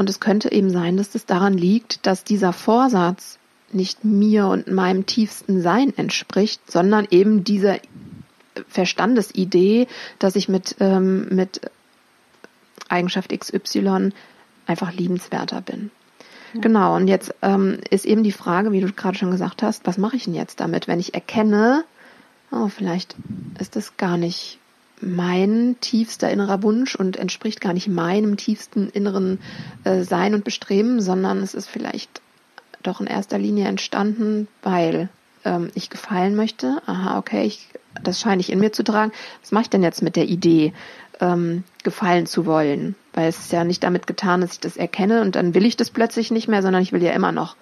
und 0.00 0.08
es 0.08 0.18
könnte 0.18 0.50
eben 0.50 0.70
sein, 0.70 0.96
dass 0.96 1.14
es 1.14 1.26
daran 1.26 1.52
liegt, 1.52 2.06
dass 2.06 2.24
dieser 2.24 2.54
Vorsatz 2.54 3.38
nicht 3.70 4.02
mir 4.02 4.46
und 4.46 4.66
meinem 4.66 5.04
tiefsten 5.04 5.60
Sein 5.60 5.92
entspricht, 5.94 6.70
sondern 6.70 7.06
eben 7.10 7.44
dieser 7.44 7.80
Verstandesidee, 8.66 9.88
dass 10.18 10.36
ich 10.36 10.48
mit, 10.48 10.76
ähm, 10.80 11.28
mit 11.28 11.60
Eigenschaft 12.88 13.38
XY 13.38 14.12
einfach 14.64 14.90
liebenswerter 14.94 15.60
bin. 15.60 15.90
Ja. 16.54 16.62
Genau, 16.62 16.96
und 16.96 17.06
jetzt 17.06 17.34
ähm, 17.42 17.76
ist 17.90 18.06
eben 18.06 18.22
die 18.22 18.32
Frage, 18.32 18.72
wie 18.72 18.80
du 18.80 18.90
gerade 18.90 19.18
schon 19.18 19.30
gesagt 19.30 19.62
hast, 19.62 19.86
was 19.86 19.98
mache 19.98 20.16
ich 20.16 20.24
denn 20.24 20.34
jetzt 20.34 20.60
damit, 20.60 20.88
wenn 20.88 20.98
ich 20.98 21.12
erkenne, 21.12 21.84
oh, 22.50 22.68
vielleicht 22.68 23.16
ist 23.58 23.76
das 23.76 23.98
gar 23.98 24.16
nicht 24.16 24.59
mein 25.00 25.76
tiefster 25.80 26.30
innerer 26.30 26.62
Wunsch 26.62 26.94
und 26.94 27.16
entspricht 27.16 27.60
gar 27.60 27.72
nicht 27.72 27.88
meinem 27.88 28.36
tiefsten 28.36 28.88
inneren 28.88 29.38
äh, 29.84 30.02
Sein 30.02 30.34
und 30.34 30.44
Bestreben, 30.44 31.00
sondern 31.00 31.38
es 31.42 31.54
ist 31.54 31.68
vielleicht 31.68 32.20
doch 32.82 33.00
in 33.00 33.06
erster 33.06 33.38
Linie 33.38 33.66
entstanden, 33.66 34.48
weil 34.62 35.08
ähm, 35.44 35.70
ich 35.74 35.90
gefallen 35.90 36.36
möchte. 36.36 36.80
Aha, 36.86 37.18
okay, 37.18 37.44
ich, 37.44 37.68
das 38.02 38.20
scheine 38.20 38.40
ich 38.40 38.50
in 38.50 38.60
mir 38.60 38.72
zu 38.72 38.84
tragen. 38.84 39.12
Was 39.42 39.52
mache 39.52 39.62
ich 39.62 39.70
denn 39.70 39.82
jetzt 39.82 40.02
mit 40.02 40.16
der 40.16 40.28
Idee, 40.28 40.72
ähm, 41.20 41.64
gefallen 41.82 42.26
zu 42.26 42.46
wollen? 42.46 42.94
Weil 43.12 43.28
es 43.28 43.38
ist 43.38 43.52
ja 43.52 43.64
nicht 43.64 43.82
damit 43.82 44.06
getan, 44.06 44.40
dass 44.40 44.52
ich 44.52 44.60
das 44.60 44.76
erkenne 44.76 45.22
und 45.22 45.36
dann 45.36 45.54
will 45.54 45.66
ich 45.66 45.76
das 45.76 45.90
plötzlich 45.90 46.30
nicht 46.30 46.48
mehr, 46.48 46.62
sondern 46.62 46.82
ich 46.82 46.92
will 46.92 47.02
ja 47.02 47.12
immer 47.12 47.32
noch 47.32 47.56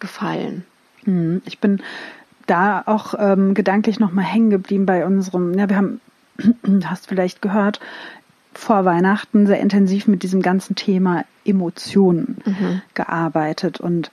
gefallen. 0.00 0.64
Hm, 1.04 1.42
ich 1.44 1.58
bin 1.58 1.82
da 2.46 2.82
auch 2.86 3.14
ähm, 3.18 3.54
gedanklich 3.54 4.00
nochmal 4.00 4.24
hängen 4.24 4.50
geblieben 4.50 4.86
bei 4.86 5.04
unserem, 5.04 5.54
ja, 5.58 5.68
wir 5.68 5.76
haben, 5.76 6.00
hast 6.84 7.08
vielleicht 7.08 7.42
gehört, 7.42 7.80
vor 8.54 8.84
Weihnachten 8.84 9.46
sehr 9.46 9.60
intensiv 9.60 10.08
mit 10.08 10.22
diesem 10.22 10.42
ganzen 10.42 10.74
Thema 10.74 11.24
Emotionen 11.44 12.38
mhm. 12.44 12.82
gearbeitet 12.94 13.80
und 13.80 14.10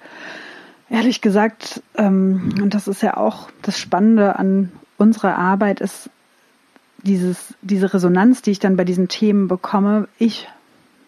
ehrlich 0.89 1.22
gesagt, 1.22 1.82
ähm, 1.98 2.53
und 2.62 2.74
das 2.74 2.88
ist 2.88 3.01
ja 3.01 3.17
auch 3.17 3.50
das 3.62 3.79
Spannende 3.79 4.38
an 4.38 4.72
unserer 4.98 5.38
Arbeit, 5.38 5.82
ist 5.82 6.10
dieses, 7.03 7.53
diese 7.62 7.94
Resonanz, 7.94 8.41
die 8.41 8.51
ich 8.51 8.60
dann 8.60 8.77
bei 8.77 8.84
diesen 8.84 9.08
Themen 9.08 9.48
bekomme. 9.48 10.08
Ich 10.17 10.48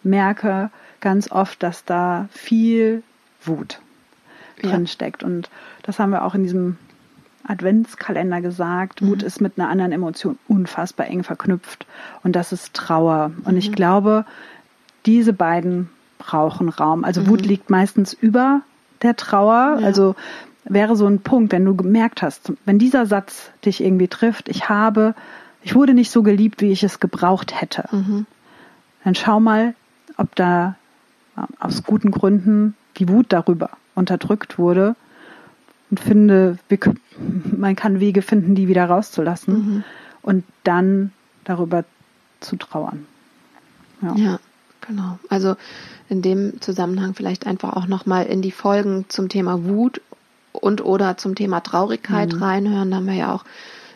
merke 0.02 0.70
ganz 1.00 1.30
oft, 1.30 1.62
dass 1.62 1.84
da 1.84 2.28
viel 2.32 3.02
Wut 3.42 3.80
ja. 4.62 4.70
drin 4.70 4.86
steckt. 4.86 5.22
Und 5.22 5.50
das 5.82 5.98
haben 5.98 6.10
wir 6.10 6.24
auch 6.24 6.34
in 6.34 6.42
diesem 6.42 6.76
Adventskalender 7.48 8.40
gesagt. 8.40 9.02
Mhm. 9.02 9.08
Wut 9.08 9.22
ist 9.22 9.40
mit 9.40 9.58
einer 9.58 9.68
anderen 9.68 9.92
Emotion 9.92 10.38
unfassbar 10.46 11.06
eng 11.06 11.24
verknüpft. 11.24 11.86
Und 12.22 12.36
das 12.36 12.52
ist 12.52 12.74
Trauer. 12.74 13.32
Und 13.44 13.52
mhm. 13.52 13.58
ich 13.58 13.72
glaube, 13.72 14.24
diese 15.06 15.32
beiden 15.32 15.88
brauchen 16.18 16.68
Raum. 16.68 17.04
Also 17.04 17.22
mhm. 17.22 17.28
Wut 17.28 17.46
liegt 17.46 17.70
meistens 17.70 18.12
über 18.12 18.60
der 19.02 19.16
Trauer. 19.16 19.78
Ja. 19.80 19.86
Also 19.86 20.14
wäre 20.64 20.94
so 20.96 21.06
ein 21.06 21.20
Punkt, 21.20 21.52
wenn 21.52 21.64
du 21.64 21.74
gemerkt 21.74 22.20
hast, 22.20 22.52
wenn 22.66 22.78
dieser 22.78 23.06
Satz 23.06 23.50
dich 23.64 23.82
irgendwie 23.82 24.08
trifft, 24.08 24.50
ich 24.50 24.68
habe, 24.68 25.14
ich 25.62 25.74
wurde 25.74 25.94
nicht 25.94 26.10
so 26.10 26.22
geliebt, 26.22 26.60
wie 26.60 26.70
ich 26.70 26.82
es 26.82 27.00
gebraucht 27.00 27.58
hätte, 27.58 27.84
mhm. 27.90 28.26
dann 29.04 29.14
schau 29.14 29.40
mal, 29.40 29.74
ob 30.18 30.34
da 30.34 30.74
aus 31.58 31.84
guten 31.84 32.10
Gründen 32.10 32.74
die 32.98 33.08
Wut 33.08 33.26
darüber 33.30 33.70
unterdrückt 33.94 34.58
wurde 34.58 34.94
und 35.90 36.00
finde, 36.00 36.58
wir, 36.68 36.78
man 37.56 37.76
kann 37.76 38.00
Wege 38.00 38.22
finden, 38.22 38.54
die 38.54 38.68
wieder 38.68 38.84
rauszulassen 38.86 39.54
mhm. 39.54 39.84
und 40.22 40.44
dann 40.64 41.12
darüber 41.44 41.84
zu 42.40 42.56
trauern. 42.56 43.06
Ja. 44.02 44.14
ja, 44.14 44.40
genau. 44.86 45.18
Also 45.28 45.56
in 46.08 46.22
dem 46.22 46.60
Zusammenhang 46.60 47.14
vielleicht 47.14 47.46
einfach 47.46 47.74
auch 47.76 47.86
nochmal 47.86 48.26
in 48.26 48.42
die 48.42 48.52
Folgen 48.52 49.06
zum 49.08 49.28
Thema 49.28 49.64
Wut 49.64 50.00
und 50.52 50.84
oder 50.84 51.16
zum 51.16 51.34
Thema 51.34 51.60
Traurigkeit 51.60 52.32
mhm. 52.32 52.42
reinhören. 52.42 52.90
Da 52.90 52.96
haben 52.98 53.06
wir 53.06 53.14
ja 53.14 53.34
auch 53.34 53.44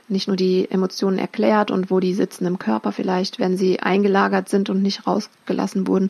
nicht 0.09 0.29
nur 0.29 0.37
die 0.37 0.71
Emotionen 0.71 1.19
erklärt 1.19 1.71
und 1.71 1.91
wo 1.91 2.01
die 2.01 2.15
sitzen 2.15 2.47
im 2.47 2.59
Körper 2.59 2.93
vielleicht, 2.93 3.39
wenn 3.39 3.57
sie 3.57 3.81
eingelagert 3.81 4.49
sind 4.49 4.69
und 4.69 4.83
nicht 4.83 5.07
rausgelassen 5.07 5.87
wurden, 5.87 6.09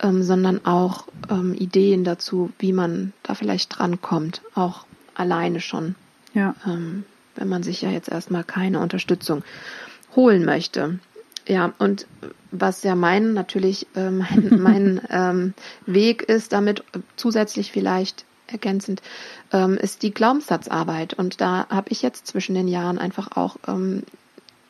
ähm, 0.00 0.22
sondern 0.22 0.64
auch 0.64 1.06
ähm, 1.30 1.54
Ideen 1.54 2.04
dazu, 2.04 2.50
wie 2.58 2.72
man 2.72 3.12
da 3.22 3.34
vielleicht 3.34 3.78
drankommt, 3.78 4.42
auch 4.54 4.84
alleine 5.14 5.60
schon. 5.60 5.94
Ja. 6.34 6.54
Ähm, 6.66 7.04
wenn 7.34 7.48
man 7.48 7.62
sich 7.62 7.82
ja 7.82 7.90
jetzt 7.90 8.08
erstmal 8.08 8.44
keine 8.44 8.80
Unterstützung 8.80 9.42
holen 10.14 10.44
möchte. 10.44 10.98
Ja, 11.48 11.72
und 11.78 12.06
was 12.50 12.82
ja 12.82 12.94
mein 12.94 13.32
natürlich 13.32 13.86
äh, 13.96 14.10
mein, 14.10 14.48
mein 14.62 15.00
ähm, 15.10 15.54
Weg 15.86 16.22
ist, 16.22 16.52
damit 16.52 16.84
zusätzlich 17.16 17.72
vielleicht 17.72 18.24
ergänzend, 18.46 19.02
ähm, 19.52 19.76
ist 19.76 20.02
die 20.02 20.12
Glaubenssatzarbeit. 20.12 21.14
Und 21.14 21.40
da 21.40 21.66
habe 21.68 21.90
ich 21.90 22.02
jetzt 22.02 22.26
zwischen 22.26 22.54
den 22.54 22.68
Jahren 22.68 22.98
einfach 22.98 23.36
auch 23.36 23.56
ähm, 23.66 24.02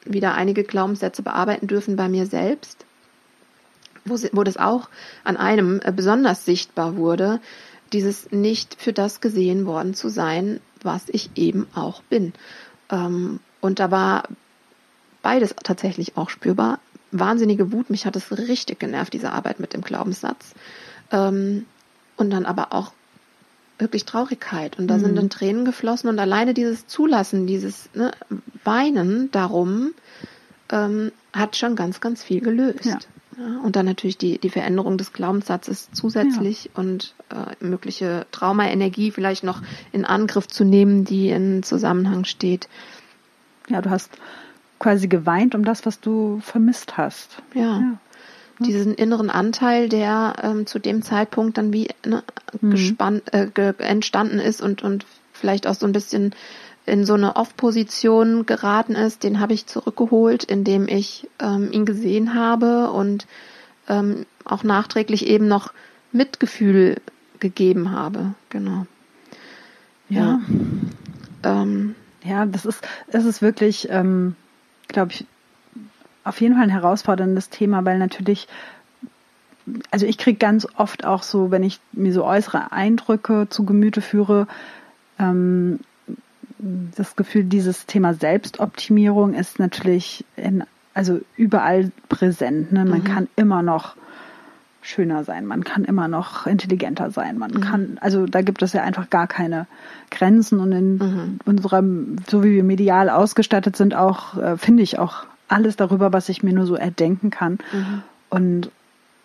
wieder 0.04 0.34
einige 0.34 0.64
Glaubenssätze 0.64 1.22
bearbeiten 1.22 1.66
dürfen 1.66 1.96
bei 1.96 2.08
mir 2.08 2.26
selbst, 2.26 2.86
wo, 4.04 4.16
wo 4.32 4.42
das 4.42 4.56
auch 4.56 4.88
an 5.24 5.36
einem 5.36 5.80
äh, 5.84 5.92
besonders 5.92 6.44
sichtbar 6.44 6.96
wurde, 6.96 7.40
dieses 7.92 8.30
nicht 8.30 8.76
für 8.80 8.92
das 8.92 9.20
gesehen 9.20 9.66
worden 9.66 9.94
zu 9.94 10.08
sein, 10.08 10.60
was 10.82 11.04
ich 11.08 11.30
eben 11.36 11.66
auch 11.74 12.02
bin. 12.02 12.32
Ähm, 12.90 13.40
und 13.60 13.78
da 13.78 13.90
war 13.90 14.24
beides 15.22 15.54
tatsächlich 15.62 16.16
auch 16.16 16.30
spürbar. 16.30 16.78
Wahnsinnige 17.10 17.72
Wut, 17.72 17.90
mich 17.90 18.06
hat 18.06 18.16
es 18.16 18.32
richtig 18.32 18.78
genervt, 18.78 19.12
diese 19.12 19.32
Arbeit 19.32 19.60
mit 19.60 19.74
dem 19.74 19.82
Glaubenssatz. 19.82 20.54
Ähm, 21.10 21.66
und 22.16 22.30
dann 22.30 22.46
aber 22.46 22.72
auch 22.72 22.92
wirklich 23.78 24.04
Traurigkeit. 24.04 24.78
Und 24.78 24.88
da 24.88 24.96
mhm. 24.96 25.00
sind 25.00 25.16
dann 25.16 25.30
Tränen 25.30 25.64
geflossen 25.64 26.08
und 26.08 26.18
alleine 26.18 26.54
dieses 26.54 26.86
Zulassen, 26.86 27.46
dieses 27.46 27.90
ne, 27.94 28.12
Weinen 28.64 29.30
darum, 29.30 29.92
ähm, 30.70 31.12
hat 31.32 31.56
schon 31.56 31.76
ganz, 31.76 32.00
ganz 32.00 32.22
viel 32.22 32.40
gelöst. 32.40 32.84
Ja. 32.84 32.98
Ja, 33.38 33.60
und 33.60 33.76
dann 33.76 33.86
natürlich 33.86 34.18
die, 34.18 34.38
die 34.38 34.50
Veränderung 34.50 34.98
des 34.98 35.12
Glaubenssatzes 35.12 35.90
zusätzlich 35.92 36.64
ja. 36.64 36.70
und 36.74 37.14
äh, 37.30 37.64
mögliche 37.64 38.26
Traumaenergie 38.30 39.10
vielleicht 39.10 39.42
noch 39.44 39.62
in 39.92 40.04
Angriff 40.04 40.48
zu 40.48 40.64
nehmen, 40.64 41.04
die 41.04 41.30
in 41.30 41.62
Zusammenhang 41.62 42.24
steht. 42.24 42.68
Ja, 43.68 43.80
du 43.80 43.90
hast 43.90 44.10
quasi 44.78 45.08
geweint 45.08 45.54
um 45.54 45.64
das, 45.64 45.86
was 45.86 46.00
du 46.00 46.40
vermisst 46.40 46.96
hast. 46.96 47.42
Ja. 47.54 47.78
ja. 47.78 47.98
Diesen 48.58 48.94
inneren 48.94 49.30
Anteil, 49.30 49.88
der 49.88 50.34
ähm, 50.42 50.66
zu 50.66 50.78
dem 50.78 51.02
Zeitpunkt 51.02 51.58
dann 51.58 51.72
wie 51.72 51.88
ne, 52.06 52.22
mhm. 52.60 52.70
gespannt, 52.70 53.32
äh, 53.32 53.72
entstanden 53.78 54.38
ist 54.38 54.60
und, 54.60 54.82
und 54.82 55.06
vielleicht 55.32 55.66
auch 55.66 55.74
so 55.74 55.86
ein 55.86 55.92
bisschen 55.92 56.34
in 56.84 57.04
so 57.04 57.14
eine 57.14 57.36
Off-Position 57.36 58.46
geraten 58.46 58.94
ist, 58.94 59.22
den 59.22 59.40
habe 59.40 59.54
ich 59.54 59.66
zurückgeholt, 59.66 60.44
indem 60.44 60.88
ich 60.88 61.28
ähm, 61.38 61.70
ihn 61.72 61.84
gesehen 61.84 62.34
habe 62.34 62.90
und 62.90 63.26
ähm, 63.88 64.26
auch 64.44 64.64
nachträglich 64.64 65.26
eben 65.26 65.46
noch 65.46 65.72
Mitgefühl 66.10 66.96
gegeben 67.38 67.92
habe. 67.92 68.34
Genau. 68.50 68.86
Ja. 70.08 70.40
Ja, 71.42 71.62
ähm, 71.62 71.94
ja 72.24 72.46
das 72.46 72.66
ist, 72.66 72.86
es 73.08 73.24
ist 73.24 73.42
wirklich, 73.42 73.88
ähm, 73.90 74.34
glaube 74.88 75.12
ich, 75.12 75.26
auf 76.24 76.40
jeden 76.40 76.54
Fall 76.54 76.64
ein 76.64 76.70
herausforderndes 76.70 77.50
Thema, 77.50 77.84
weil 77.84 77.98
natürlich, 77.98 78.48
also 79.90 80.06
ich 80.06 80.18
kriege 80.18 80.38
ganz 80.38 80.66
oft 80.76 81.04
auch 81.04 81.22
so, 81.22 81.50
wenn 81.50 81.62
ich 81.62 81.80
mir 81.92 82.12
so 82.12 82.24
äußere 82.24 82.72
Eindrücke 82.72 83.48
zu 83.48 83.64
Gemüte 83.64 84.00
führe, 84.00 84.46
ähm, 85.18 85.80
das 86.96 87.16
Gefühl, 87.16 87.44
dieses 87.44 87.86
Thema 87.86 88.14
Selbstoptimierung 88.14 89.34
ist 89.34 89.58
natürlich 89.58 90.24
in, 90.36 90.64
also 90.94 91.20
überall 91.36 91.90
präsent. 92.08 92.72
Ne? 92.72 92.84
Man 92.84 93.00
mhm. 93.00 93.04
kann 93.04 93.28
immer 93.36 93.62
noch 93.62 93.96
schöner 94.80 95.22
sein, 95.22 95.46
man 95.46 95.62
kann 95.62 95.84
immer 95.84 96.08
noch 96.08 96.46
intelligenter 96.46 97.10
sein, 97.12 97.38
man 97.38 97.52
mhm. 97.52 97.60
kann, 97.60 97.98
also 98.00 98.26
da 98.26 98.42
gibt 98.42 98.62
es 98.62 98.72
ja 98.72 98.82
einfach 98.82 99.10
gar 99.10 99.28
keine 99.28 99.66
Grenzen 100.10 100.58
und 100.58 100.72
in 100.72 100.98
mhm. 100.98 101.38
unserem, 101.44 102.16
so 102.28 102.42
wie 102.42 102.52
wir 102.52 102.64
medial 102.64 103.08
ausgestattet 103.08 103.76
sind, 103.76 103.94
auch, 103.94 104.36
äh, 104.36 104.56
finde 104.56 104.82
ich 104.82 104.98
auch 104.98 105.24
alles 105.46 105.76
darüber, 105.76 106.12
was 106.12 106.28
ich 106.28 106.42
mir 106.42 106.52
nur 106.52 106.66
so 106.66 106.74
erdenken 106.74 107.30
kann. 107.30 107.58
Mhm. 107.72 108.02
Und 108.28 108.70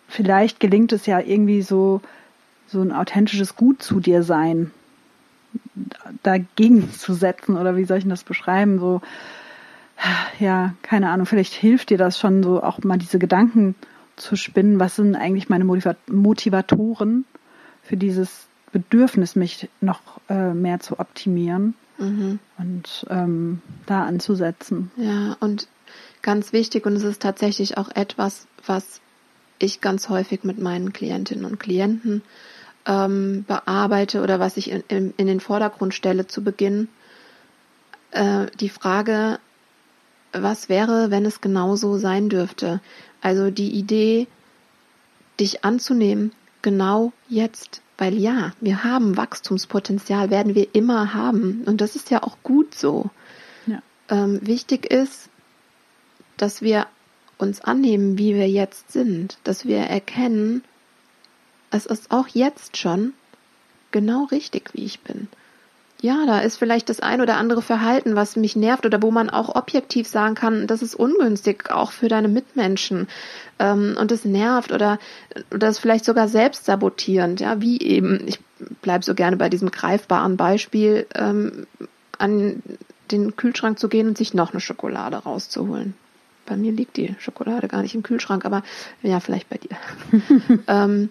vielleicht 0.06 0.60
gelingt 0.60 0.92
es 0.92 1.06
ja 1.06 1.18
irgendwie 1.18 1.62
so, 1.62 2.02
so 2.68 2.80
ein 2.80 2.92
authentisches 2.92 3.56
Gut 3.56 3.82
zu 3.82 3.98
dir 3.98 4.22
sein, 4.22 4.70
dagegen 6.22 6.92
zu 6.92 7.14
setzen 7.14 7.56
oder 7.56 7.76
wie 7.76 7.84
soll 7.84 7.98
ich 7.98 8.06
das 8.06 8.24
beschreiben? 8.24 8.78
So, 8.78 9.00
ja, 10.38 10.74
keine 10.82 11.10
Ahnung, 11.10 11.26
vielleicht 11.26 11.54
hilft 11.54 11.90
dir 11.90 11.98
das 11.98 12.18
schon 12.18 12.42
so 12.42 12.62
auch 12.62 12.78
mal 12.84 12.98
diese 12.98 13.18
Gedanken 13.18 13.74
zu 14.16 14.36
spinnen. 14.36 14.80
Was 14.80 14.96
sind 14.96 15.14
eigentlich 15.14 15.48
meine 15.48 15.64
Motivatoren 15.64 17.24
für 17.82 17.96
dieses 17.96 18.46
Bedürfnis, 18.72 19.36
mich 19.36 19.68
noch 19.80 20.00
äh, 20.28 20.52
mehr 20.52 20.80
zu 20.80 20.98
optimieren 20.98 21.74
mhm. 21.98 22.38
und 22.58 23.06
ähm, 23.08 23.62
da 23.86 24.04
anzusetzen? 24.04 24.90
Ja, 24.96 25.36
und 25.40 25.68
ganz 26.22 26.52
wichtig, 26.52 26.86
und 26.86 26.94
es 26.94 27.04
ist 27.04 27.22
tatsächlich 27.22 27.78
auch 27.78 27.90
etwas, 27.94 28.46
was 28.66 29.00
ich 29.58 29.80
ganz 29.80 30.08
häufig 30.08 30.44
mit 30.44 30.58
meinen 30.58 30.92
Klientinnen 30.92 31.44
und 31.44 31.58
Klienten 31.58 32.22
ähm, 32.88 33.44
bearbeite 33.46 34.22
oder 34.22 34.40
was 34.40 34.56
ich 34.56 34.70
in, 34.70 34.82
in, 34.88 35.14
in, 35.16 35.26
den 35.28 35.40
Vordergrund 35.40 35.94
stelle 35.94 36.26
zu 36.26 36.42
Beginn, 36.42 36.88
äh, 38.10 38.46
die 38.58 38.70
Frage, 38.70 39.38
was 40.32 40.68
wäre, 40.68 41.10
wenn 41.10 41.26
es 41.26 41.40
genauso 41.40 41.98
sein 41.98 42.28
dürfte? 42.28 42.80
Also 43.20 43.50
die 43.50 43.70
Idee, 43.70 44.26
dich 45.38 45.64
anzunehmen, 45.64 46.32
genau 46.62 47.12
jetzt. 47.28 47.82
Weil 47.98 48.14
ja, 48.14 48.52
wir 48.60 48.84
haben 48.84 49.16
Wachstumspotenzial, 49.16 50.30
werden 50.30 50.54
wir 50.54 50.74
immer 50.74 51.14
haben. 51.14 51.62
Und 51.66 51.80
das 51.80 51.96
ist 51.96 52.10
ja 52.10 52.22
auch 52.22 52.36
gut 52.42 52.74
so. 52.74 53.10
Ja. 53.66 53.82
Ähm, 54.08 54.40
wichtig 54.42 54.86
ist, 54.90 55.28
dass 56.36 56.62
wir 56.62 56.86
uns 57.38 57.60
annehmen, 57.60 58.16
wie 58.16 58.34
wir 58.34 58.48
jetzt 58.48 58.92
sind, 58.92 59.38
dass 59.44 59.64
wir 59.64 59.78
erkennen, 59.78 60.62
es 61.70 61.86
ist 61.86 62.10
auch 62.10 62.28
jetzt 62.28 62.76
schon 62.76 63.14
genau 63.90 64.24
richtig, 64.24 64.70
wie 64.74 64.84
ich 64.84 65.00
bin. 65.00 65.28
Ja, 66.00 66.26
da 66.26 66.38
ist 66.38 66.56
vielleicht 66.56 66.88
das 66.90 67.00
ein 67.00 67.20
oder 67.20 67.36
andere 67.36 67.60
Verhalten, 67.60 68.14
was 68.14 68.36
mich 68.36 68.54
nervt 68.54 68.86
oder 68.86 69.02
wo 69.02 69.10
man 69.10 69.30
auch 69.30 69.56
objektiv 69.56 70.06
sagen 70.06 70.36
kann, 70.36 70.68
das 70.68 70.80
ist 70.80 70.94
ungünstig, 70.94 71.72
auch 71.72 71.90
für 71.90 72.08
deine 72.08 72.28
Mitmenschen. 72.28 73.08
Ähm, 73.58 73.96
und 73.98 74.12
es 74.12 74.24
nervt 74.24 74.70
oder, 74.70 75.00
oder 75.52 75.68
ist 75.68 75.80
vielleicht 75.80 76.04
sogar 76.04 76.28
selbst 76.28 76.66
sabotierend. 76.66 77.40
Ja, 77.40 77.60
wie 77.60 77.80
eben, 77.80 78.28
ich 78.28 78.38
bleibe 78.80 79.04
so 79.04 79.14
gerne 79.14 79.36
bei 79.36 79.48
diesem 79.48 79.72
greifbaren 79.72 80.36
Beispiel, 80.36 81.06
ähm, 81.16 81.66
an 82.16 82.62
den 83.10 83.34
Kühlschrank 83.34 83.78
zu 83.80 83.88
gehen 83.88 84.06
und 84.06 84.18
sich 84.18 84.34
noch 84.34 84.52
eine 84.52 84.60
Schokolade 84.60 85.16
rauszuholen. 85.16 85.94
Bei 86.46 86.56
mir 86.56 86.70
liegt 86.70 86.96
die 86.96 87.16
Schokolade 87.18 87.66
gar 87.66 87.82
nicht 87.82 87.96
im 87.96 88.04
Kühlschrank, 88.04 88.44
aber 88.44 88.62
ja, 89.02 89.18
vielleicht 89.18 89.48
bei 89.48 89.58
dir. 89.58 89.76
ähm, 90.68 91.10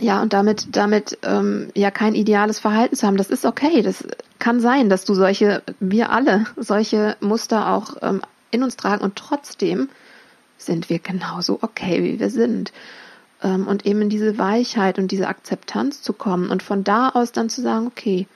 ja, 0.00 0.22
und 0.22 0.32
damit, 0.32 0.68
damit 0.72 1.18
ähm, 1.22 1.70
ja 1.74 1.90
kein 1.90 2.14
ideales 2.14 2.58
Verhalten 2.58 2.96
zu 2.96 3.06
haben, 3.06 3.16
das 3.16 3.30
ist 3.30 3.44
okay. 3.44 3.82
Das 3.82 4.04
kann 4.38 4.60
sein, 4.60 4.88
dass 4.88 5.04
du 5.04 5.14
solche, 5.14 5.62
wir 5.80 6.10
alle, 6.10 6.46
solche 6.56 7.16
Muster 7.20 7.72
auch 7.72 7.96
ähm, 8.02 8.22
in 8.50 8.62
uns 8.62 8.76
tragen 8.76 9.04
und 9.04 9.16
trotzdem 9.16 9.88
sind 10.58 10.88
wir 10.90 10.98
genauso 10.98 11.58
okay, 11.62 12.02
wie 12.02 12.18
wir 12.18 12.30
sind. 12.30 12.72
Ähm, 13.42 13.66
und 13.66 13.86
eben 13.86 14.02
in 14.02 14.08
diese 14.08 14.38
Weichheit 14.38 14.98
und 14.98 15.12
diese 15.12 15.28
Akzeptanz 15.28 16.02
zu 16.02 16.12
kommen 16.12 16.50
und 16.50 16.62
von 16.62 16.82
da 16.82 17.10
aus 17.10 17.32
dann 17.32 17.48
zu 17.48 17.62
sagen, 17.62 17.86
okay, 17.86 18.26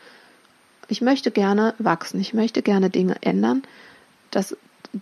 ich 0.89 1.01
möchte 1.01 1.31
gerne 1.31 1.75
wachsen, 1.79 2.21
ich 2.21 2.35
möchte 2.35 2.63
gerne 2.63 2.91
Dinge 2.91 3.17
ändern. 3.21 3.63
Das, 4.31 4.57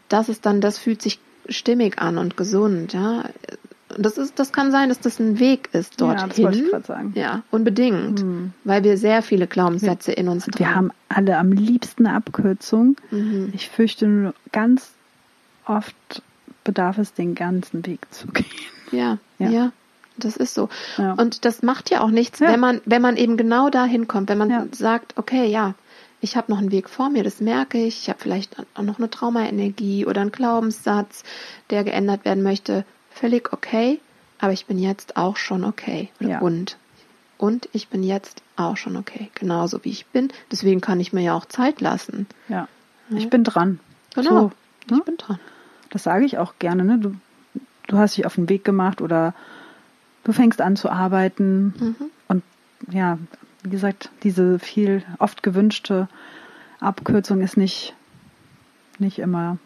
das 0.08 0.28
ist 0.28 0.46
dann, 0.46 0.60
das 0.60 0.78
fühlt 0.78 1.02
sich 1.02 1.20
stimmig 1.48 1.98
an 1.98 2.18
und 2.18 2.36
gesund, 2.36 2.92
ja. 2.92 3.24
Das 3.98 4.18
ist, 4.18 4.38
das 4.38 4.52
kann 4.52 4.70
sein, 4.70 4.88
dass 4.88 5.00
das 5.00 5.18
ein 5.18 5.38
Weg 5.38 5.70
ist 5.72 6.00
dorthin. 6.00 6.18
Ja, 6.18 6.26
das 6.26 6.38
wollte 6.38 6.58
ich 6.58 6.70
gerade 6.70 6.86
sagen. 6.86 7.12
Ja, 7.14 7.42
unbedingt, 7.50 8.22
mhm. 8.22 8.52
weil 8.64 8.84
wir 8.84 8.98
sehr 8.98 9.22
viele 9.22 9.46
Glaubenssätze 9.46 10.12
in 10.12 10.28
uns 10.28 10.44
tragen. 10.44 10.58
Wir 10.58 10.74
haben 10.74 10.90
alle 11.08 11.38
am 11.38 11.52
liebsten 11.52 12.06
eine 12.06 12.16
Abkürzung. 12.16 12.96
Mhm. 13.10 13.52
Ich 13.54 13.68
fürchte 13.68 14.06
nur 14.06 14.34
ganz 14.52 14.92
oft 15.64 16.22
bedarf 16.64 16.98
es 16.98 17.14
den 17.14 17.34
ganzen 17.34 17.86
Weg 17.86 18.00
zu 18.12 18.26
gehen. 18.32 18.46
Ja, 18.92 19.18
ja. 19.38 19.48
ja 19.48 19.72
das 20.18 20.36
ist 20.36 20.54
so. 20.54 20.68
Ja. 20.96 21.12
Und 21.12 21.44
das 21.44 21.62
macht 21.62 21.90
ja 21.90 22.00
auch 22.00 22.10
nichts, 22.10 22.40
ja. 22.40 22.48
wenn 22.48 22.60
man, 22.60 22.80
wenn 22.84 23.02
man 23.02 23.16
eben 23.16 23.36
genau 23.36 23.68
dahin 23.70 24.08
kommt, 24.08 24.28
wenn 24.28 24.38
man 24.38 24.72
sagt, 24.72 25.16
okay, 25.16 25.46
ja, 25.46 25.74
ich 26.20 26.36
habe 26.36 26.50
noch 26.50 26.58
einen 26.58 26.72
Weg 26.72 26.88
vor 26.88 27.10
mir, 27.10 27.22
das 27.22 27.40
merke 27.40 27.78
ich, 27.78 28.00
ich 28.02 28.08
habe 28.08 28.18
vielleicht 28.20 28.56
auch 28.74 28.82
noch 28.82 28.98
eine 28.98 29.10
Traumaenergie 29.10 30.06
oder 30.06 30.22
einen 30.22 30.32
Glaubenssatz, 30.32 31.22
der 31.70 31.84
geändert 31.84 32.24
werden 32.24 32.42
möchte 32.42 32.84
völlig 33.16 33.52
okay, 33.52 34.00
aber 34.38 34.52
ich 34.52 34.66
bin 34.66 34.78
jetzt 34.78 35.16
auch 35.16 35.36
schon 35.36 35.64
okay. 35.64 36.10
Ja. 36.20 36.40
Und. 36.40 36.76
Und 37.38 37.68
ich 37.72 37.88
bin 37.88 38.02
jetzt 38.02 38.42
auch 38.56 38.78
schon 38.78 38.96
okay, 38.96 39.30
genauso 39.34 39.84
wie 39.84 39.90
ich 39.90 40.06
bin. 40.06 40.32
Deswegen 40.50 40.80
kann 40.80 41.00
ich 41.00 41.12
mir 41.12 41.20
ja 41.20 41.34
auch 41.34 41.44
Zeit 41.44 41.82
lassen. 41.82 42.26
Ja. 42.48 42.66
ja. 43.10 43.16
Ich 43.18 43.28
bin 43.28 43.44
dran. 43.44 43.78
Genau. 44.14 44.30
So, 44.30 44.52
ne? 44.94 44.98
Ich 45.00 45.04
bin 45.04 45.16
dran. 45.18 45.38
Das 45.90 46.02
sage 46.02 46.24
ich 46.24 46.38
auch 46.38 46.54
gerne. 46.58 46.84
Ne? 46.84 46.98
Du, 46.98 47.14
du 47.88 47.98
hast 47.98 48.16
dich 48.16 48.24
auf 48.24 48.36
den 48.36 48.48
Weg 48.48 48.64
gemacht 48.64 49.02
oder 49.02 49.34
du 50.24 50.32
fängst 50.32 50.62
an 50.62 50.76
zu 50.76 50.88
arbeiten. 50.88 51.74
Mhm. 51.78 52.10
Und 52.28 52.42
ja, 52.90 53.18
wie 53.62 53.70
gesagt, 53.70 54.10
diese 54.22 54.58
viel 54.58 55.02
oft 55.18 55.42
gewünschte 55.42 56.08
Abkürzung 56.80 57.42
ist 57.42 57.58
nicht, 57.58 57.94
nicht 58.98 59.18
immer 59.18 59.58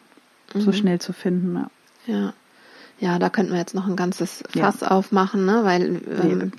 mhm. 0.55 0.61
so 0.61 0.73
schnell 0.73 1.01
zu 1.01 1.13
finden. 1.13 1.67
Ja. 2.07 2.13
ja. 2.13 2.33
Ja, 3.01 3.19
da 3.19 3.31
könnten 3.31 3.53
wir 3.53 3.59
jetzt 3.59 3.75
noch 3.75 3.87
ein 3.87 3.97
ganzes 3.97 4.45
Fass 4.51 4.83
ja. 4.83 4.89
aufmachen, 4.89 5.47
ne? 5.47 5.61
weil 5.65 6.03
ähm, 6.23 6.53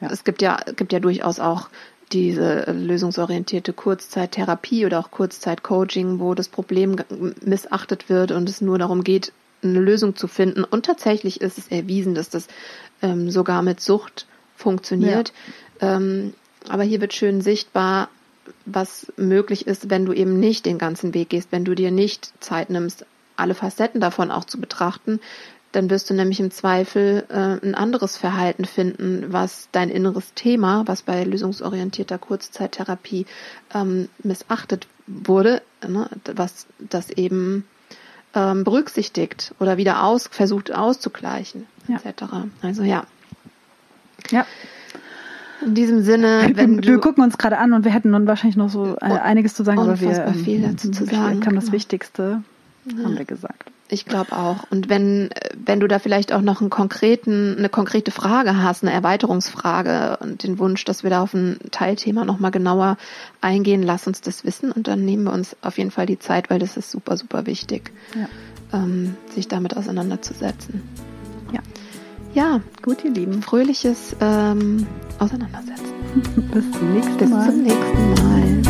ja. 0.00 0.10
es 0.10 0.22
gibt 0.22 0.42
ja, 0.42 0.58
gibt 0.76 0.92
ja 0.92 1.00
durchaus 1.00 1.40
auch 1.40 1.68
diese 2.12 2.70
lösungsorientierte 2.70 3.72
Kurzzeittherapie 3.72 4.84
oder 4.84 4.98
auch 4.98 5.10
Kurzzeitcoaching, 5.10 6.20
wo 6.20 6.34
das 6.34 6.48
Problem 6.48 6.96
missachtet 7.42 8.10
wird 8.10 8.32
und 8.32 8.48
es 8.50 8.60
nur 8.60 8.78
darum 8.78 9.02
geht, 9.02 9.32
eine 9.62 9.80
Lösung 9.80 10.14
zu 10.14 10.28
finden. 10.28 10.64
Und 10.64 10.84
tatsächlich 10.84 11.40
ist 11.40 11.56
es 11.56 11.68
erwiesen, 11.68 12.14
dass 12.14 12.28
das 12.28 12.48
ähm, 13.00 13.30
sogar 13.30 13.62
mit 13.62 13.80
Sucht 13.80 14.26
funktioniert. 14.56 15.32
Ja. 15.80 15.96
Ähm, 15.96 16.34
aber 16.68 16.82
hier 16.82 17.00
wird 17.00 17.14
schön 17.14 17.40
sichtbar, 17.40 18.08
was 18.66 19.10
möglich 19.16 19.66
ist, 19.66 19.88
wenn 19.88 20.04
du 20.04 20.12
eben 20.12 20.38
nicht 20.38 20.66
den 20.66 20.78
ganzen 20.78 21.14
Weg 21.14 21.30
gehst, 21.30 21.48
wenn 21.50 21.64
du 21.64 21.74
dir 21.74 21.90
nicht 21.90 22.32
Zeit 22.40 22.70
nimmst, 22.70 23.06
alle 23.36 23.54
Facetten 23.54 24.00
davon 24.00 24.30
auch 24.30 24.44
zu 24.44 24.60
betrachten, 24.60 25.20
dann 25.72 25.88
wirst 25.90 26.10
du 26.10 26.14
nämlich 26.14 26.38
im 26.38 26.50
Zweifel 26.50 27.24
äh, 27.28 27.66
ein 27.66 27.74
anderes 27.74 28.16
Verhalten 28.16 28.66
finden, 28.66 29.26
was 29.32 29.68
dein 29.72 29.88
inneres 29.88 30.34
Thema, 30.34 30.84
was 30.86 31.02
bei 31.02 31.24
lösungsorientierter 31.24 32.18
Kurzzeittherapie 32.18 33.26
ähm, 33.74 34.08
missachtet 34.22 34.86
wurde, 35.06 35.62
ne, 35.86 36.08
was 36.34 36.66
das 36.78 37.10
eben 37.10 37.64
ähm, 38.34 38.64
berücksichtigt 38.64 39.54
oder 39.60 39.76
wieder 39.76 40.04
aus, 40.04 40.28
versucht 40.30 40.72
auszugleichen, 40.74 41.66
ja. 41.88 41.96
etc. 41.96 42.24
Also 42.62 42.82
ja. 42.82 43.04
Ja. 44.30 44.46
In 45.64 45.74
diesem 45.74 46.02
Sinne, 46.02 46.50
wenn 46.54 46.82
wir, 46.82 46.94
wir 46.94 46.98
gucken 46.98 47.22
uns 47.22 47.38
gerade 47.38 47.58
an 47.58 47.72
und 47.72 47.84
wir 47.84 47.92
hätten 47.92 48.10
nun 48.10 48.26
wahrscheinlich 48.26 48.56
noch 48.56 48.68
so 48.68 48.96
äh, 49.00 49.04
einiges 49.04 49.54
zu 49.54 49.64
sagen, 49.64 49.78
aber 49.78 50.00
wir 50.00 50.26
ähm, 50.26 50.34
viel 50.34 50.62
dazu 50.62 50.90
zu 50.90 51.04
sagen. 51.04 51.40
Kam 51.40 51.54
das 51.54 51.70
Wichtigste, 51.72 52.42
ja. 52.84 53.04
haben 53.04 53.18
wir 53.18 53.24
gesagt. 53.24 53.70
Ich 53.88 54.06
glaube 54.06 54.32
auch. 54.32 54.64
Und 54.70 54.88
wenn, 54.88 55.28
wenn 55.54 55.78
du 55.78 55.86
da 55.86 55.98
vielleicht 55.98 56.32
auch 56.32 56.40
noch 56.40 56.62
einen 56.62 56.70
konkreten, 56.70 57.56
eine 57.58 57.68
konkrete 57.68 58.10
Frage 58.10 58.62
hast, 58.62 58.82
eine 58.82 58.92
Erweiterungsfrage 58.92 60.16
und 60.20 60.42
den 60.42 60.58
Wunsch, 60.58 60.86
dass 60.86 61.02
wir 61.02 61.10
da 61.10 61.22
auf 61.22 61.34
ein 61.34 61.58
Teilthema 61.72 62.24
nochmal 62.24 62.52
genauer 62.52 62.96
eingehen, 63.42 63.82
lass 63.82 64.06
uns 64.06 64.22
das 64.22 64.46
wissen 64.46 64.72
und 64.72 64.88
dann 64.88 65.04
nehmen 65.04 65.24
wir 65.24 65.32
uns 65.34 65.56
auf 65.60 65.76
jeden 65.76 65.90
Fall 65.90 66.06
die 66.06 66.18
Zeit, 66.18 66.48
weil 66.48 66.58
das 66.58 66.78
ist 66.78 66.90
super, 66.90 67.18
super 67.18 67.44
wichtig, 67.44 67.92
ja. 68.14 68.28
ähm, 68.78 69.14
sich 69.34 69.46
damit 69.46 69.76
auseinanderzusetzen. 69.76 70.82
Ja. 71.52 71.60
Ja, 72.32 72.62
gut, 72.80 73.04
ihr 73.04 73.10
Lieben. 73.10 73.42
Fröhliches 73.42 74.16
ähm, 74.22 74.86
Auseinandersetzen. 75.18 75.92
Bis 76.54 76.70
zum 76.72 76.94
nächsten 76.94 77.28
Mal. 77.28 77.44
Bis 77.44 77.54
zum 77.54 77.62
nächsten 77.62 78.14
Mal. 78.14 78.61